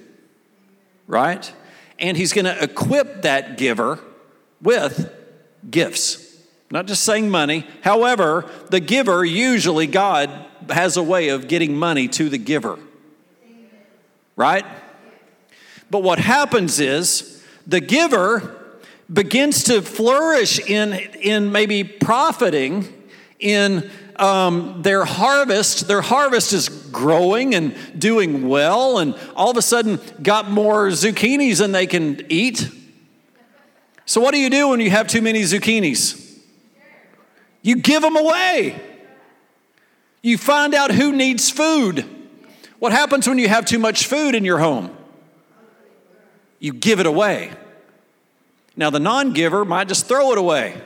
right? 1.08 1.54
And 2.00 2.18
he's 2.18 2.34
going 2.34 2.46
to 2.46 2.64
equip 2.64 3.22
that 3.22 3.58
giver 3.58 4.00
with 4.62 5.12
gifts. 5.70 6.22
Not 6.72 6.88
just 6.88 7.04
saying 7.04 7.30
money. 7.30 7.66
However, 7.82 8.50
the 8.70 8.80
giver, 8.80 9.24
usually 9.24 9.88
God 9.88 10.30
has 10.70 10.98
a 10.98 11.04
way 11.04 11.30
of 11.30 11.48
getting 11.48 11.76
money 11.76 12.08
to 12.10 12.28
the 12.28 12.40
giver, 12.40 12.80
right? 14.36 14.66
But 15.92 16.02
what 16.02 16.18
happens 16.18 16.80
is 16.80 17.44
the 17.68 17.80
giver 17.80 18.65
begins 19.12 19.66
to 19.66 19.82
flourish 19.82 20.60
in, 20.60 20.94
in 20.94 21.52
maybe 21.52 21.84
profiting 21.84 22.88
in 23.40 23.90
um, 24.16 24.82
their 24.82 25.06
harvest, 25.06 25.88
their 25.88 26.02
harvest 26.02 26.54
is 26.54 26.70
growing 26.70 27.54
and 27.54 27.76
doing 27.98 28.48
well, 28.48 29.00
and 29.00 29.16
all 29.36 29.52
of 29.52 29.58
a 29.58 29.62
sudden 29.62 30.00
got 30.22 30.50
more 30.50 30.88
zucchinis 30.88 31.60
than 31.60 31.72
they 31.72 31.86
can 31.86 32.26
eat. 32.30 32.70
So, 34.06 34.22
what 34.22 34.34
do 34.34 34.40
you 34.40 34.50
do 34.50 34.70
when 34.70 34.80
you 34.80 34.90
have 34.90 35.08
too 35.08 35.22
many 35.22 35.42
zucchinis? 35.42 36.22
You 37.62 37.78
give 37.78 38.02
them 38.02 38.16
away. 38.16 38.80
You 40.22 40.38
find 40.38 40.74
out 40.74 40.92
who 40.92 41.12
needs 41.12 41.50
food. 41.50 42.06
What 42.80 42.92
happens 42.92 43.28
when 43.28 43.38
you 43.38 43.48
have 43.48 43.66
too 43.66 43.80
much 43.80 44.08
food 44.08 44.36
in 44.36 44.46
your 44.46 44.60
home? 44.60 44.96
You 46.60 46.74
give 46.74 47.00
it 47.00 47.06
away. 47.06 47.52
Now, 48.78 48.90
the 48.90 49.00
non 49.00 49.34
giver 49.34 49.66
might 49.66 49.88
just 49.88 50.08
throw 50.08 50.32
it 50.32 50.38
away. 50.38 50.82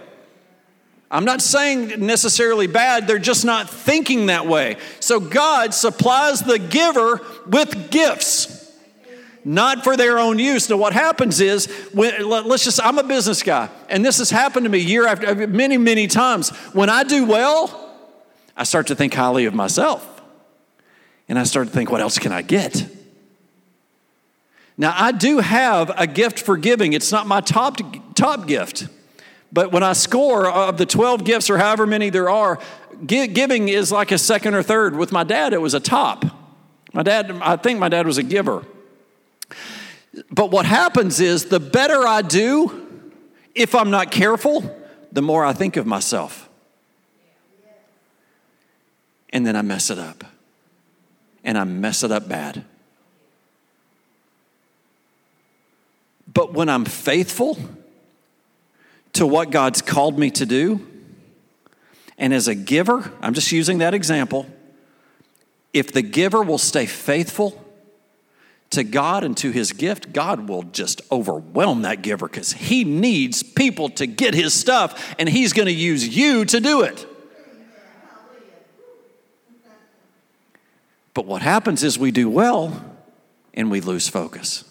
I'm 1.11 1.25
not 1.25 1.41
saying 1.41 2.05
necessarily 2.05 2.67
bad, 2.67 3.07
they're 3.07 3.17
just 3.17 3.43
not 3.43 3.67
thinking 3.69 4.27
that 4.27 4.45
way. 4.45 4.77
So, 4.99 5.19
God 5.19 5.73
supplies 5.73 6.41
the 6.41 6.59
giver 6.59 7.21
with 7.47 7.89
gifts 7.89 8.59
not 9.45 9.83
for 9.83 9.95
their 9.95 10.19
own 10.19 10.37
use. 10.37 10.69
Now, 10.69 10.77
what 10.77 10.93
happens 10.93 11.39
is, 11.39 11.67
when, 11.93 12.27
let's 12.27 12.63
just, 12.63 12.83
I'm 12.83 12.97
a 12.99 13.03
business 13.03 13.41
guy, 13.41 13.69
and 13.89 14.05
this 14.05 14.17
has 14.19 14.29
happened 14.29 14.65
to 14.65 14.69
me 14.69 14.79
year 14.79 15.07
after 15.07 15.47
many, 15.47 15.77
many 15.77 16.07
times. 16.07 16.49
When 16.73 16.89
I 16.89 17.03
do 17.03 17.25
well, 17.25 17.93
I 18.55 18.63
start 18.63 18.87
to 18.87 18.95
think 18.95 19.13
highly 19.13 19.45
of 19.45 19.53
myself. 19.53 20.05
And 21.27 21.37
I 21.37 21.43
start 21.43 21.67
to 21.67 21.73
think, 21.73 21.91
what 21.91 22.01
else 22.01 22.17
can 22.17 22.31
I 22.31 22.41
get? 22.41 22.85
Now, 24.79 24.95
I 24.95 25.11
do 25.11 25.39
have 25.39 25.91
a 25.97 26.07
gift 26.07 26.39
for 26.39 26.55
giving. 26.55 26.93
It's 26.93 27.11
not 27.11 27.27
my 27.27 27.41
top, 27.41 27.81
top 28.15 28.47
gift. 28.47 28.87
But 29.51 29.73
when 29.73 29.83
I 29.83 29.91
score 29.91 30.47
uh, 30.47 30.69
of 30.69 30.77
the 30.77 30.85
12 30.85 31.25
gifts 31.25 31.49
or 31.49 31.57
however 31.57 31.85
many 31.85 32.09
there 32.09 32.29
are, 32.29 32.59
giving 33.05 33.67
is 33.67 33.91
like 33.91 34.13
a 34.13 34.17
second 34.17 34.53
or 34.53 34.63
third. 34.63 34.95
With 34.95 35.11
my 35.11 35.25
dad, 35.25 35.51
it 35.51 35.59
was 35.59 35.73
a 35.73 35.81
top. 35.81 36.23
My 36.93 37.03
dad, 37.03 37.29
I 37.41 37.57
think 37.57 37.77
my 37.77 37.89
dad 37.89 38.05
was 38.05 38.17
a 38.17 38.23
giver. 38.23 38.63
But 40.31 40.49
what 40.49 40.65
happens 40.65 41.19
is 41.19 41.47
the 41.47 41.59
better 41.59 42.07
I 42.07 42.21
do, 42.21 42.87
if 43.53 43.75
I'm 43.75 43.91
not 43.91 44.11
careful, 44.11 44.77
the 45.11 45.21
more 45.21 45.43
I 45.43 45.51
think 45.51 45.75
of 45.75 45.85
myself. 45.87 46.47
And 49.31 49.45
then 49.45 49.57
I 49.57 49.61
mess 49.61 49.89
it 49.89 49.99
up. 49.99 50.23
And 51.43 51.57
I 51.57 51.65
mess 51.65 52.01
it 52.01 52.13
up 52.13 52.29
bad. 52.29 52.63
But 56.31 56.53
when 56.53 56.69
I'm 56.69 56.85
faithful 56.85 57.57
to 59.13 59.25
what 59.25 59.49
God's 59.49 59.81
called 59.81 60.19
me 60.19 60.29
to 60.31 60.45
do, 60.45 60.85
and 62.17 62.33
as 62.33 62.47
a 62.47 62.55
giver, 62.55 63.11
I'm 63.21 63.33
just 63.33 63.51
using 63.51 63.79
that 63.79 63.93
example, 63.93 64.45
if 65.73 65.91
the 65.91 66.01
giver 66.01 66.43
will 66.43 66.57
stay 66.57 66.85
faithful 66.85 67.65
to 68.71 68.83
God 68.83 69.23
and 69.23 69.35
to 69.37 69.51
his 69.51 69.71
gift, 69.71 70.13
God 70.13 70.47
will 70.47 70.63
just 70.63 71.01
overwhelm 71.11 71.81
that 71.83 72.01
giver 72.01 72.27
because 72.27 72.53
he 72.53 72.83
needs 72.83 73.41
people 73.41 73.89
to 73.91 74.05
get 74.05 74.33
his 74.33 74.53
stuff 74.53 75.15
and 75.17 75.27
he's 75.27 75.53
going 75.53 75.67
to 75.67 75.73
use 75.73 76.07
you 76.07 76.45
to 76.45 76.59
do 76.59 76.81
it. 76.81 77.07
But 81.13 81.25
what 81.25 81.41
happens 81.41 81.83
is 81.83 81.97
we 81.97 82.11
do 82.11 82.29
well 82.29 82.85
and 83.53 83.71
we 83.71 83.81
lose 83.81 84.07
focus. 84.07 84.68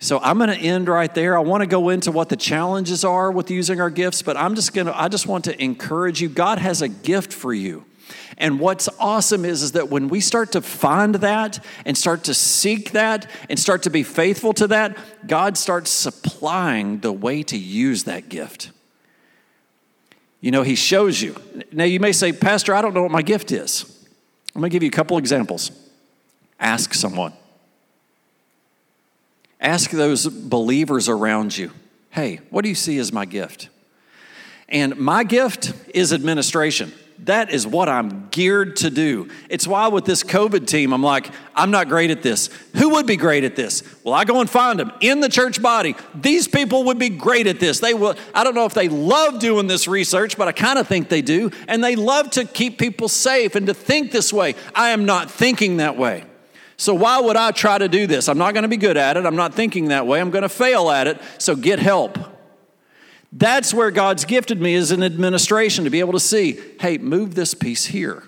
So 0.00 0.20
I'm 0.20 0.38
going 0.38 0.50
to 0.50 0.56
end 0.56 0.88
right 0.88 1.12
there. 1.12 1.36
I 1.36 1.40
want 1.40 1.62
to 1.62 1.66
go 1.66 1.88
into 1.88 2.12
what 2.12 2.28
the 2.28 2.36
challenges 2.36 3.04
are 3.04 3.32
with 3.32 3.50
using 3.50 3.80
our 3.80 3.90
gifts, 3.90 4.22
but 4.22 4.36
I'm 4.36 4.54
just 4.54 4.72
going 4.72 4.86
to 4.86 4.98
I 4.98 5.08
just 5.08 5.26
want 5.26 5.44
to 5.46 5.62
encourage 5.62 6.20
you. 6.20 6.28
God 6.28 6.58
has 6.58 6.82
a 6.82 6.88
gift 6.88 7.32
for 7.32 7.52
you. 7.52 7.84
And 8.36 8.60
what's 8.60 8.88
awesome 9.00 9.44
is, 9.44 9.62
is 9.62 9.72
that 9.72 9.88
when 9.88 10.08
we 10.08 10.20
start 10.20 10.52
to 10.52 10.60
find 10.60 11.16
that 11.16 11.62
and 11.84 11.98
start 11.98 12.24
to 12.24 12.34
seek 12.34 12.92
that 12.92 13.28
and 13.50 13.58
start 13.58 13.82
to 13.82 13.90
be 13.90 14.04
faithful 14.04 14.52
to 14.54 14.68
that, 14.68 14.96
God 15.26 15.58
starts 15.58 15.90
supplying 15.90 17.00
the 17.00 17.12
way 17.12 17.42
to 17.42 17.58
use 17.58 18.04
that 18.04 18.28
gift. 18.28 18.70
You 20.40 20.52
know, 20.52 20.62
He 20.62 20.76
shows 20.76 21.20
you. 21.20 21.34
Now, 21.72 21.84
you 21.84 21.98
may 21.98 22.12
say, 22.12 22.32
Pastor, 22.32 22.74
I 22.74 22.80
don't 22.80 22.94
know 22.94 23.02
what 23.02 23.10
my 23.10 23.22
gift 23.22 23.50
is. 23.50 24.06
I'm 24.54 24.60
going 24.60 24.70
to 24.70 24.72
give 24.72 24.84
you 24.84 24.88
a 24.88 24.92
couple 24.92 25.18
examples. 25.18 25.72
Ask 26.60 26.94
someone. 26.94 27.32
Ask 29.60 29.90
those 29.90 30.26
believers 30.26 31.08
around 31.08 31.56
you, 31.56 31.72
hey, 32.10 32.40
what 32.50 32.62
do 32.62 32.68
you 32.68 32.74
see 32.74 32.98
as 32.98 33.12
my 33.12 33.24
gift? 33.24 33.68
And 34.68 34.96
my 34.96 35.24
gift 35.24 35.72
is 35.94 36.12
administration. 36.12 36.92
That 37.24 37.50
is 37.50 37.66
what 37.66 37.88
I'm 37.88 38.28
geared 38.28 38.76
to 38.76 38.90
do. 38.90 39.28
It's 39.48 39.66
why 39.66 39.88
with 39.88 40.04
this 40.04 40.22
COVID 40.22 40.68
team, 40.68 40.92
I'm 40.92 41.02
like, 41.02 41.30
I'm 41.54 41.72
not 41.72 41.88
great 41.88 42.12
at 42.12 42.22
this. 42.22 42.48
Who 42.76 42.90
would 42.90 43.06
be 43.06 43.16
great 43.16 43.42
at 43.42 43.56
this? 43.56 43.82
Well, 44.04 44.14
I 44.14 44.24
go 44.24 44.40
and 44.40 44.48
find 44.48 44.78
them 44.78 44.92
in 45.00 45.18
the 45.18 45.28
church 45.28 45.60
body. 45.60 45.96
These 46.14 46.46
people 46.46 46.84
would 46.84 46.98
be 46.98 47.08
great 47.08 47.48
at 47.48 47.58
this. 47.58 47.80
They 47.80 47.92
will, 47.92 48.14
I 48.32 48.44
don't 48.44 48.54
know 48.54 48.66
if 48.66 48.74
they 48.74 48.88
love 48.88 49.40
doing 49.40 49.66
this 49.66 49.88
research, 49.88 50.38
but 50.38 50.46
I 50.46 50.52
kind 50.52 50.78
of 50.78 50.86
think 50.86 51.08
they 51.08 51.22
do. 51.22 51.50
And 51.66 51.82
they 51.82 51.96
love 51.96 52.30
to 52.32 52.44
keep 52.44 52.78
people 52.78 53.08
safe 53.08 53.56
and 53.56 53.66
to 53.66 53.74
think 53.74 54.12
this 54.12 54.32
way. 54.32 54.54
I 54.72 54.90
am 54.90 55.04
not 55.04 55.28
thinking 55.28 55.78
that 55.78 55.96
way. 55.96 56.22
So 56.78 56.94
why 56.94 57.20
would 57.20 57.36
I 57.36 57.50
try 57.50 57.76
to 57.76 57.88
do 57.88 58.06
this? 58.06 58.28
I'm 58.28 58.38
not 58.38 58.54
going 58.54 58.62
to 58.62 58.68
be 58.68 58.76
good 58.76 58.96
at 58.96 59.16
it. 59.16 59.26
I'm 59.26 59.36
not 59.36 59.52
thinking 59.52 59.88
that 59.88 60.06
way. 60.06 60.20
I'm 60.20 60.30
going 60.30 60.42
to 60.42 60.48
fail 60.48 60.90
at 60.90 61.08
it. 61.08 61.20
So 61.38 61.56
get 61.56 61.80
help. 61.80 62.16
That's 63.32 63.74
where 63.74 63.90
God's 63.90 64.24
gifted 64.24 64.60
me 64.60 64.76
as 64.76 64.92
an 64.92 65.02
administration 65.02 65.84
to 65.84 65.90
be 65.90 65.98
able 65.98 66.12
to 66.12 66.20
see 66.20 66.58
hey, 66.80 66.96
move 66.96 67.34
this 67.34 67.52
piece 67.52 67.86
here, 67.86 68.22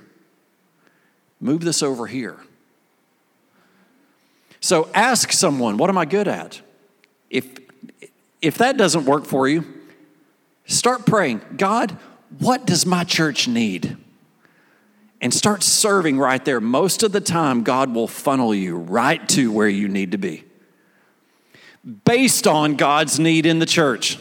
move 1.40 1.62
this 1.62 1.82
over 1.82 2.06
here. 2.06 2.38
So 4.60 4.90
ask 4.92 5.32
someone, 5.32 5.78
what 5.78 5.88
am 5.88 5.96
I 5.96 6.04
good 6.04 6.28
at? 6.28 6.60
If, 7.30 7.48
if 8.42 8.58
that 8.58 8.76
doesn't 8.76 9.06
work 9.06 9.24
for 9.24 9.48
you, 9.48 9.64
start 10.66 11.06
praying 11.06 11.40
God, 11.56 11.96
what 12.40 12.66
does 12.66 12.84
my 12.84 13.04
church 13.04 13.48
need? 13.48 13.96
And 15.20 15.34
start 15.34 15.62
serving 15.62 16.18
right 16.18 16.42
there. 16.44 16.60
Most 16.60 17.02
of 17.02 17.12
the 17.12 17.20
time, 17.20 17.62
God 17.62 17.94
will 17.94 18.08
funnel 18.08 18.54
you 18.54 18.76
right 18.76 19.28
to 19.30 19.52
where 19.52 19.68
you 19.68 19.88
need 19.88 20.12
to 20.12 20.18
be 20.18 20.44
based 22.04 22.46
on 22.46 22.76
God's 22.76 23.18
need 23.18 23.46
in 23.46 23.58
the 23.58 23.66
church. 23.66 24.18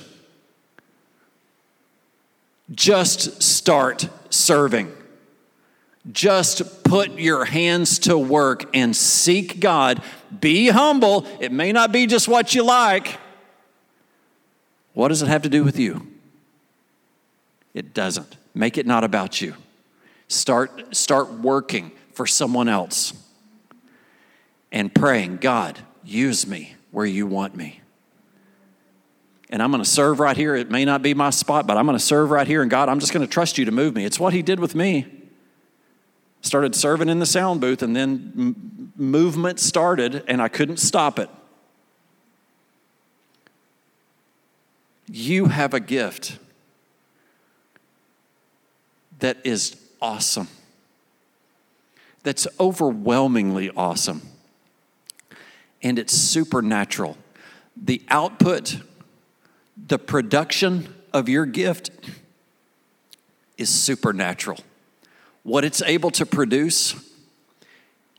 Just 2.71 3.41
start 3.41 4.07
serving. 4.29 4.91
Just 6.12 6.83
put 6.83 7.12
your 7.19 7.45
hands 7.45 7.99
to 7.99 8.17
work 8.17 8.69
and 8.75 8.95
seek 8.95 9.59
God. 9.59 10.01
Be 10.39 10.69
humble. 10.69 11.27
It 11.39 11.51
may 11.51 11.71
not 11.71 11.91
be 11.91 12.07
just 12.07 12.27
what 12.27 12.55
you 12.55 12.63
like. 12.63 13.19
What 14.93 15.09
does 15.09 15.21
it 15.21 15.27
have 15.27 15.41
to 15.43 15.49
do 15.49 15.63
with 15.63 15.77
you? 15.77 16.07
It 17.73 17.93
doesn't. 17.93 18.38
Make 18.53 18.77
it 18.77 18.85
not 18.85 19.03
about 19.03 19.41
you. 19.41 19.55
Start, 20.29 20.95
start 20.95 21.31
working 21.33 21.91
for 22.13 22.25
someone 22.25 22.69
else 22.69 23.13
and 24.71 24.93
praying, 24.93 25.37
God, 25.37 25.77
use 26.03 26.47
me 26.47 26.75
where 26.91 27.05
you 27.05 27.27
want 27.27 27.55
me 27.55 27.81
and 29.49 29.63
I'm 29.63 29.71
going 29.71 29.83
to 29.83 29.89
serve 29.89 30.19
right 30.19 30.37
here. 30.37 30.55
It 30.55 30.69
may 30.69 30.85
not 30.85 31.01
be 31.01 31.13
my 31.13 31.31
spot, 31.31 31.65
but 31.65 31.75
I'm 31.75 31.85
going 31.85 31.97
to 31.97 32.03
serve 32.03 32.29
right 32.29 32.45
here. 32.45 32.61
And 32.61 32.69
God, 32.69 32.87
I'm 32.87 32.99
just 32.99 33.11
going 33.11 33.25
to 33.25 33.31
trust 33.31 33.57
you 33.57 33.65
to 33.65 33.71
move 33.71 33.95
me. 33.95 34.05
It's 34.05 34.19
what 34.19 34.33
He 34.33 34.41
did 34.41 34.59
with 34.59 34.75
me. 34.75 35.07
Started 36.41 36.75
serving 36.75 37.09
in 37.09 37.19
the 37.19 37.25
sound 37.25 37.59
booth, 37.59 37.81
and 37.81 37.95
then 37.95 38.31
m- 38.37 38.93
movement 38.95 39.59
started, 39.59 40.23
and 40.27 40.41
I 40.41 40.47
couldn't 40.47 40.77
stop 40.77 41.19
it. 41.19 41.29
You 45.07 45.45
have 45.45 45.73
a 45.73 45.79
gift 45.79 46.37
that 49.17 49.37
is 49.43 49.75
awesome, 50.01 50.47
that's 52.23 52.47
overwhelmingly 52.59 53.69
awesome, 53.71 54.21
and 55.81 55.97
it's 55.99 56.13
supernatural. 56.13 57.17
The 57.81 58.01
output 58.09 58.79
the 59.88 59.99
production 59.99 60.93
of 61.13 61.29
your 61.29 61.45
gift 61.45 61.89
is 63.57 63.69
supernatural. 63.69 64.59
What 65.43 65.63
it's 65.63 65.81
able 65.81 66.12
to 66.12 66.25
produce 66.25 66.95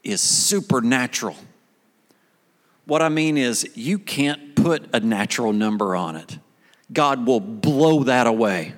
is 0.02 0.20
supernatural. 0.20 1.36
What 2.86 3.02
I 3.02 3.08
mean 3.08 3.36
is, 3.36 3.68
you 3.76 3.98
can't 3.98 4.56
put 4.56 4.88
a 4.92 5.00
natural 5.00 5.52
number 5.52 5.94
on 5.94 6.16
it. 6.16 6.38
God 6.92 7.26
will 7.26 7.40
blow 7.40 8.04
that 8.04 8.26
away. 8.26 8.74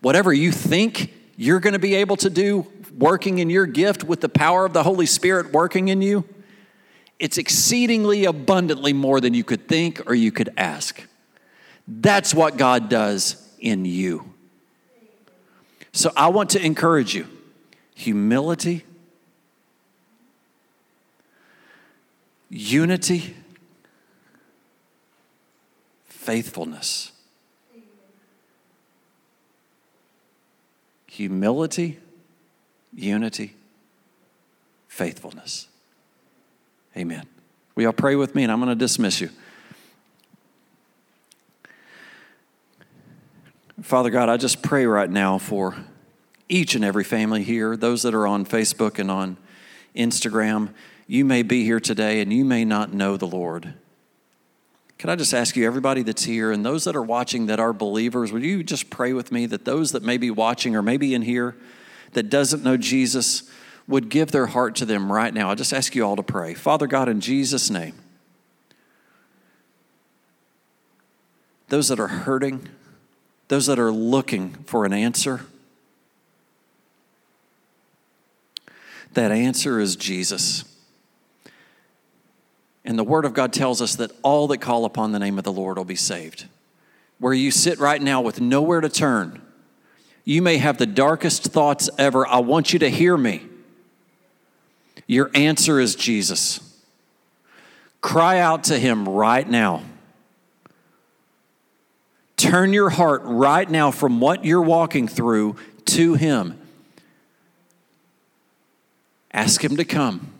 Whatever 0.00 0.32
you 0.32 0.52
think 0.52 1.12
you're 1.40 1.60
going 1.60 1.74
to 1.74 1.78
be 1.78 1.94
able 1.94 2.16
to 2.16 2.28
do, 2.28 2.66
working 2.98 3.38
in 3.38 3.48
your 3.48 3.64
gift 3.64 4.02
with 4.02 4.20
the 4.20 4.28
power 4.28 4.64
of 4.64 4.72
the 4.72 4.82
Holy 4.82 5.06
Spirit 5.06 5.52
working 5.52 5.86
in 5.86 6.02
you, 6.02 6.24
it's 7.20 7.38
exceedingly 7.38 8.24
abundantly 8.24 8.92
more 8.92 9.20
than 9.20 9.34
you 9.34 9.44
could 9.44 9.68
think 9.68 10.02
or 10.10 10.16
you 10.16 10.32
could 10.32 10.52
ask. 10.56 11.00
That's 11.86 12.34
what 12.34 12.56
God 12.56 12.88
does 12.88 13.36
in 13.60 13.84
you. 13.84 14.34
So 15.92 16.10
I 16.16 16.26
want 16.28 16.50
to 16.50 16.64
encourage 16.64 17.14
you 17.14 17.28
humility, 17.94 18.84
unity, 22.50 23.36
faithfulness. 26.04 27.12
Humility, 31.18 31.98
unity, 32.94 33.56
faithfulness. 34.86 35.66
Amen. 36.96 37.26
Will 37.74 37.82
y'all 37.82 37.92
pray 37.92 38.14
with 38.14 38.36
me? 38.36 38.44
And 38.44 38.52
I'm 38.52 38.60
going 38.60 38.68
to 38.68 38.76
dismiss 38.76 39.20
you. 39.20 39.28
Father 43.82 44.10
God, 44.10 44.28
I 44.28 44.36
just 44.36 44.62
pray 44.62 44.86
right 44.86 45.10
now 45.10 45.38
for 45.38 45.74
each 46.48 46.76
and 46.76 46.84
every 46.84 47.02
family 47.02 47.42
here, 47.42 47.76
those 47.76 48.04
that 48.04 48.14
are 48.14 48.28
on 48.28 48.46
Facebook 48.46 49.00
and 49.00 49.10
on 49.10 49.38
Instagram. 49.96 50.68
You 51.08 51.24
may 51.24 51.42
be 51.42 51.64
here 51.64 51.80
today 51.80 52.20
and 52.20 52.32
you 52.32 52.44
may 52.44 52.64
not 52.64 52.92
know 52.92 53.16
the 53.16 53.26
Lord. 53.26 53.74
Can 54.98 55.10
I 55.10 55.16
just 55.16 55.32
ask 55.32 55.54
you, 55.54 55.64
everybody 55.64 56.02
that's 56.02 56.24
here 56.24 56.50
and 56.50 56.64
those 56.64 56.82
that 56.84 56.96
are 56.96 57.02
watching 57.02 57.46
that 57.46 57.60
are 57.60 57.72
believers, 57.72 58.32
would 58.32 58.42
you 58.42 58.64
just 58.64 58.90
pray 58.90 59.12
with 59.12 59.30
me 59.30 59.46
that 59.46 59.64
those 59.64 59.92
that 59.92 60.02
may 60.02 60.18
be 60.18 60.30
watching 60.30 60.74
or 60.74 60.82
maybe 60.82 61.14
in 61.14 61.22
here 61.22 61.56
that 62.12 62.24
doesn't 62.24 62.64
know 62.64 62.76
Jesus 62.76 63.48
would 63.86 64.08
give 64.08 64.32
their 64.32 64.46
heart 64.46 64.74
to 64.76 64.84
them 64.84 65.10
right 65.10 65.32
now? 65.32 65.50
I 65.50 65.54
just 65.54 65.72
ask 65.72 65.94
you 65.94 66.02
all 66.02 66.16
to 66.16 66.22
pray. 66.24 66.54
Father 66.54 66.88
God, 66.88 67.08
in 67.08 67.20
Jesus' 67.20 67.70
name, 67.70 67.94
those 71.68 71.88
that 71.88 72.00
are 72.00 72.08
hurting, 72.08 72.66
those 73.46 73.66
that 73.66 73.78
are 73.78 73.92
looking 73.92 74.54
for 74.66 74.84
an 74.84 74.92
answer. 74.92 75.42
That 79.14 79.30
answer 79.30 79.78
is 79.78 79.94
Jesus. 79.94 80.64
And 82.88 82.98
the 82.98 83.04
Word 83.04 83.26
of 83.26 83.34
God 83.34 83.52
tells 83.52 83.82
us 83.82 83.96
that 83.96 84.10
all 84.22 84.48
that 84.48 84.62
call 84.62 84.86
upon 84.86 85.12
the 85.12 85.18
name 85.18 85.36
of 85.36 85.44
the 85.44 85.52
Lord 85.52 85.76
will 85.76 85.84
be 85.84 85.94
saved. 85.94 86.46
Where 87.18 87.34
you 87.34 87.50
sit 87.50 87.78
right 87.78 88.00
now 88.00 88.22
with 88.22 88.40
nowhere 88.40 88.80
to 88.80 88.88
turn, 88.88 89.42
you 90.24 90.40
may 90.40 90.56
have 90.56 90.78
the 90.78 90.86
darkest 90.86 91.44
thoughts 91.44 91.90
ever. 91.98 92.26
I 92.26 92.38
want 92.38 92.72
you 92.72 92.78
to 92.78 92.88
hear 92.88 93.18
me. 93.18 93.42
Your 95.06 95.30
answer 95.34 95.78
is 95.78 95.96
Jesus. 95.96 96.60
Cry 98.00 98.38
out 98.38 98.64
to 98.64 98.78
Him 98.78 99.06
right 99.06 99.46
now. 99.46 99.82
Turn 102.38 102.72
your 102.72 102.88
heart 102.88 103.20
right 103.22 103.68
now 103.68 103.90
from 103.90 104.18
what 104.18 104.46
you're 104.46 104.62
walking 104.62 105.08
through 105.08 105.56
to 105.84 106.14
Him. 106.14 106.58
Ask 109.30 109.62
Him 109.62 109.76
to 109.76 109.84
come. 109.84 110.32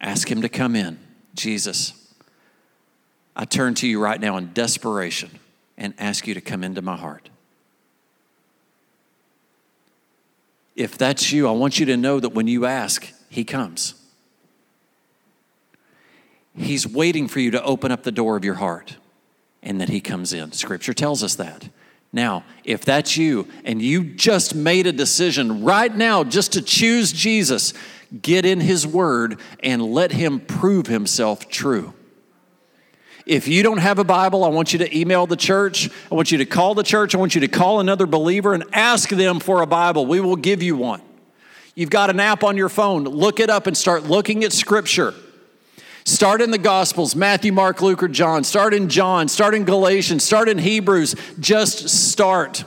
Ask 0.00 0.30
Him 0.30 0.40
to 0.40 0.48
come 0.48 0.74
in. 0.74 1.05
Jesus, 1.36 1.92
I 3.34 3.44
turn 3.44 3.74
to 3.76 3.86
you 3.86 4.00
right 4.00 4.20
now 4.20 4.36
in 4.36 4.52
desperation 4.52 5.30
and 5.76 5.94
ask 5.98 6.26
you 6.26 6.34
to 6.34 6.40
come 6.40 6.64
into 6.64 6.82
my 6.82 6.96
heart. 6.96 7.28
If 10.74 10.98
that's 10.98 11.32
you, 11.32 11.48
I 11.48 11.52
want 11.52 11.78
you 11.78 11.86
to 11.86 11.96
know 11.96 12.20
that 12.20 12.30
when 12.30 12.48
you 12.48 12.66
ask, 12.66 13.10
He 13.28 13.44
comes. 13.44 13.94
He's 16.56 16.86
waiting 16.86 17.28
for 17.28 17.40
you 17.40 17.50
to 17.50 17.62
open 17.62 17.92
up 17.92 18.02
the 18.02 18.12
door 18.12 18.36
of 18.36 18.44
your 18.44 18.54
heart 18.54 18.96
and 19.62 19.80
that 19.80 19.88
he 19.88 20.00
comes 20.00 20.32
in. 20.32 20.52
Scripture 20.52 20.94
tells 20.94 21.22
us 21.22 21.34
that. 21.34 21.68
Now, 22.12 22.44
if 22.64 22.84
that's 22.84 23.16
you 23.16 23.46
and 23.64 23.82
you 23.82 24.04
just 24.04 24.54
made 24.54 24.86
a 24.86 24.92
decision 24.92 25.64
right 25.64 25.94
now 25.94 26.24
just 26.24 26.52
to 26.54 26.62
choose 26.62 27.12
Jesus, 27.12 27.74
get 28.22 28.44
in 28.44 28.60
his 28.60 28.86
word 28.86 29.40
and 29.62 29.82
let 29.82 30.12
him 30.12 30.40
prove 30.40 30.86
himself 30.86 31.48
true. 31.48 31.94
If 33.26 33.48
you 33.48 33.62
don't 33.62 33.78
have 33.78 33.98
a 33.98 34.04
Bible, 34.04 34.44
I 34.44 34.48
want 34.48 34.72
you 34.72 34.78
to 34.78 34.96
email 34.96 35.26
the 35.26 35.36
church. 35.36 35.90
I 36.10 36.14
want 36.14 36.30
you 36.30 36.38
to 36.38 36.46
call 36.46 36.74
the 36.74 36.84
church. 36.84 37.14
I 37.14 37.18
want 37.18 37.34
you 37.34 37.40
to 37.40 37.48
call 37.48 37.80
another 37.80 38.06
believer 38.06 38.54
and 38.54 38.64
ask 38.72 39.08
them 39.08 39.40
for 39.40 39.62
a 39.62 39.66
Bible. 39.66 40.06
We 40.06 40.20
will 40.20 40.36
give 40.36 40.62
you 40.62 40.76
one. 40.76 41.02
You've 41.74 41.90
got 41.90 42.08
an 42.08 42.20
app 42.20 42.44
on 42.44 42.56
your 42.56 42.68
phone. 42.68 43.04
Look 43.04 43.40
it 43.40 43.50
up 43.50 43.66
and 43.66 43.76
start 43.76 44.04
looking 44.04 44.44
at 44.44 44.52
Scripture. 44.52 45.12
Start 46.04 46.40
in 46.40 46.52
the 46.52 46.58
Gospels 46.58 47.16
Matthew, 47.16 47.52
Mark, 47.52 47.82
Luke, 47.82 48.02
or 48.02 48.08
John. 48.08 48.44
Start 48.44 48.72
in 48.72 48.88
John. 48.88 49.26
Start 49.26 49.54
in 49.56 49.64
Galatians. 49.64 50.22
Start 50.22 50.48
in 50.48 50.58
Hebrews. 50.58 51.16
Just 51.40 51.88
start. 51.88 52.64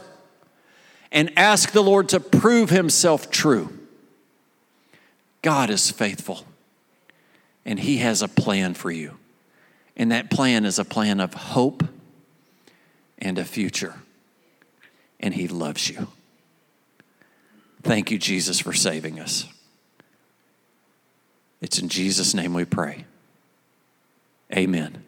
and 1.12 1.32
ask 1.38 1.72
the 1.72 1.82
Lord 1.82 2.10
to 2.10 2.20
prove 2.20 2.70
himself 2.70 3.32
true. 3.32 3.79
God 5.42 5.70
is 5.70 5.92
faithful, 5.92 6.46
and 7.66 7.80
he 7.80 7.98
has 7.98 8.22
a 8.22 8.28
plan 8.28 8.74
for 8.74 8.92
you. 8.92 9.18
And 9.96 10.12
that 10.12 10.30
plan 10.30 10.66
is 10.66 10.80
a 10.80 10.86
plan 10.86 11.20
of 11.20 11.34
hope 11.34 11.84
and 13.18 13.38
a 13.38 13.46
future. 13.46 13.96
And 15.20 15.34
he 15.34 15.48
loves 15.48 15.90
you. 15.90 16.08
Thank 17.84 18.12
you, 18.12 18.18
Jesus, 18.18 18.60
for 18.60 18.74
saving 18.74 19.20
us. 19.20 19.46
It's 21.62 21.80
in 21.80 21.90
Jesus' 21.90 22.34
name 22.34 22.54
we 22.54 22.66
pray. 22.66 23.06
Amen. 24.56 25.04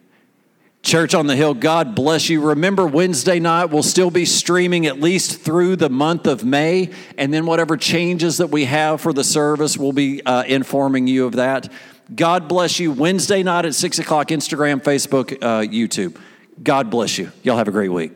Church 0.84 1.14
on 1.14 1.28
the 1.28 1.36
Hill, 1.36 1.54
God 1.54 1.94
bless 1.94 2.28
you. 2.28 2.42
Remember, 2.42 2.88
Wednesday 2.88 3.40
night 3.40 3.66
we'll 3.66 3.84
still 3.84 4.10
be 4.10 4.26
streaming 4.26 4.88
at 4.88 5.00
least 5.00 5.40
through 5.42 5.76
the 5.76 5.90
month 5.90 6.26
of 6.26 6.44
May. 6.44 6.90
And 7.18 7.32
then, 7.32 7.46
whatever 7.46 7.78
changes 7.78 8.38
that 8.38 8.48
we 8.48 8.66
have 8.66 9.00
for 9.00 9.14
the 9.14 9.24
service, 9.24 9.78
we'll 9.78 9.92
be 9.92 10.24
uh, 10.26 10.44
informing 10.44 11.06
you 11.06 11.28
of 11.28 11.34
that. 11.34 11.72
God 12.14 12.48
bless 12.48 12.80
you. 12.80 12.92
Wednesday 12.92 13.44
night 13.44 13.66
at 13.66 13.76
6 13.76 14.00
o'clock, 14.00 14.30
Instagram, 14.30 14.82
Facebook, 14.82 15.34
uh, 15.42 15.62
YouTube. 15.62 16.18
God 16.62 16.90
bless 16.90 17.18
you. 17.18 17.32
Y'all 17.44 17.58
have 17.58 17.68
a 17.68 17.72
great 17.72 17.90
week. 17.90 18.14